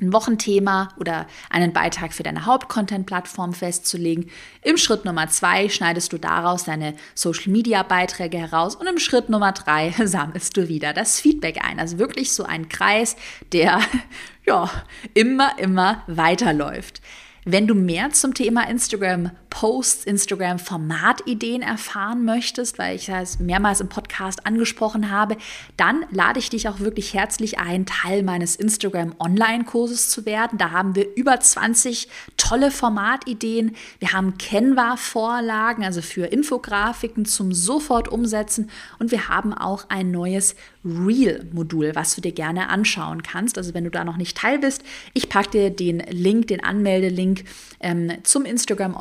ein 0.01 0.13
Wochenthema 0.13 0.89
oder 0.99 1.27
einen 1.51 1.73
Beitrag 1.73 2.13
für 2.13 2.25
deine 2.25 2.47
Hauptcontent-Plattform 2.47 3.53
festzulegen. 3.55 4.29
Im 4.63 4.77
Schritt 4.77 5.05
Nummer 5.05 5.29
zwei 5.29 5.69
schneidest 5.69 6.13
du 6.13 6.19
daraus 6.19 6.65
deine 6.65 6.95
Social-Media-Beiträge 7.15 8.39
heraus 8.39 8.75
und 8.75 8.89
im 8.89 8.99
Schritt 8.99 9.29
Nummer 9.29 9.53
drei 9.53 9.95
sammelst 10.05 10.57
du 10.57 10.69
wieder 10.69 10.93
das 10.93 11.21
Feedback 11.21 11.65
ein. 11.65 11.79
Also 11.79 11.99
wirklich 11.99 12.33
so 12.33 12.45
ein 12.45 12.69
Kreis, 12.69 13.17
der 13.53 13.81
ja 14.47 14.69
immer, 15.15 15.59
immer 15.59 16.03
weiterläuft. 16.09 17.01
Wenn 17.45 17.67
du 17.67 17.75
mehr 17.75 18.11
zum 18.11 18.35
Thema 18.35 18.69
Instagram 18.69 19.31
Posts, 19.55 20.05
Instagram 20.07 20.59
Formatideen 20.59 21.63
erfahren 21.63 22.25
möchtest, 22.25 22.77
weil 22.77 22.97
ich 22.97 23.07
das 23.07 23.39
mehrmals 23.39 23.81
im 23.81 23.89
Podcast 23.89 24.47
angesprochen 24.47 25.13
habe, 25.13 25.37
dann 25.77 26.05
lade 26.11 26.41
ich 26.41 26.51
dich 26.51 26.69
auch 26.69 26.81
wirklich 26.81 27.15
herzlich 27.15 27.57
ein, 27.57 27.87
Teil 27.87 28.25
meines 28.25 28.57
Instagram 28.57 29.15
Online-Kurses 29.21 30.11
zu 30.11 30.27
werden. 30.27 30.59
Da 30.59 30.73
haben 30.73 30.97
wir 30.97 31.15
über 31.15 31.39
20 31.39 32.09
tolle 32.37 32.73
Formatideen. 32.73 33.77
Wir 34.01 34.13
haben 34.13 34.39
Canva-Vorlagen, 34.39 35.85
also 35.85 36.03
für 36.03 36.27
Infografiken 36.27 37.25
zum 37.25 37.53
sofort 37.53 38.09
umsetzen 38.09 38.71
und 38.99 39.13
wir 39.13 39.29
haben 39.29 39.55
auch 39.55 39.89
ein 39.89 40.11
neues 40.11 40.57
Reel-Modul, 40.85 41.95
was 41.95 42.15
du 42.15 42.21
dir 42.21 42.33
gerne 42.33 42.69
anschauen 42.69 43.23
kannst. 43.23 43.57
Also 43.57 43.73
wenn 43.73 43.85
du 43.85 43.91
da 43.91 44.05
noch 44.05 44.17
nicht 44.17 44.37
teil 44.37 44.59
bist, 44.59 44.83
ich 45.15 45.29
packe 45.29 45.51
dir 45.51 45.71
den 45.71 46.01
Link, 46.11 46.49
den 46.49 46.63
Anmeldelink 46.63 47.45
ähm, 47.81 48.13
zum 48.23 48.45
Instagram 48.45 48.95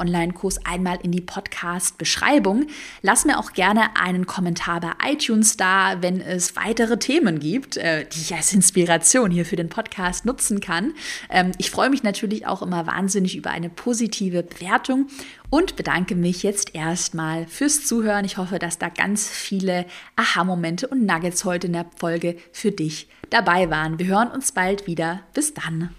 Online-Kurs 0.44 0.66
einmal 0.66 1.00
in 1.02 1.12
die 1.12 1.22
Podcast-Beschreibung. 1.22 2.68
Lass 3.02 3.26
mir 3.26 3.40
auch 3.40 3.54
gerne 3.54 3.96
einen 3.96 4.26
Kommentar 4.26 4.82
bei 4.82 4.92
iTunes 5.12 5.58
da, 5.58 6.02
wenn 6.02 6.22
es 6.22 6.56
weitere 6.56 7.00
Themen 7.00 7.40
gibt, 7.40 7.78
äh, 7.78 8.06
die 8.06 8.20
ich 8.20 8.36
als 8.36 8.54
Inspiration 8.54 9.32
hier 9.32 9.46
für 9.46 9.56
den 9.56 9.70
Podcast 9.70 10.26
nutzen 10.26 10.60
kann. 10.60 10.94
Ähm, 11.30 11.52
ich 11.58 11.72
freue 11.72 11.90
mich 11.90 12.04
natürlich 12.04 12.46
auch 12.46 12.62
immer 12.62 12.86
wahnsinnig 12.86 13.36
über 13.36 13.52
eine 13.52 13.70
positive 13.70 14.44
Bewertung 14.44 15.08
und 15.50 15.76
bedanke 15.76 16.16
mich 16.16 16.44
jetzt 16.44 16.76
erstmal 16.76 17.48
fürs 17.48 17.86
Zuhören. 17.86 18.26
Ich 18.26 18.38
hoffe, 18.38 18.60
dass 18.60 18.78
da 18.78 18.90
ganz 18.90 19.28
viele 19.28 19.86
Aha-Momente 20.16 20.88
und 20.88 21.06
Nuggets 21.06 21.46
heute 21.46 21.68
in 21.68 21.74
der 21.74 21.86
Folge 21.96 22.38
für 22.52 22.72
dich 22.72 23.08
dabei 23.30 23.70
waren. 23.70 24.00
Wir 24.00 24.08
hören 24.08 24.30
uns 24.30 24.52
bald 24.52 24.88
wieder. 24.88 25.22
Bis 25.34 25.54
dann. 25.54 25.90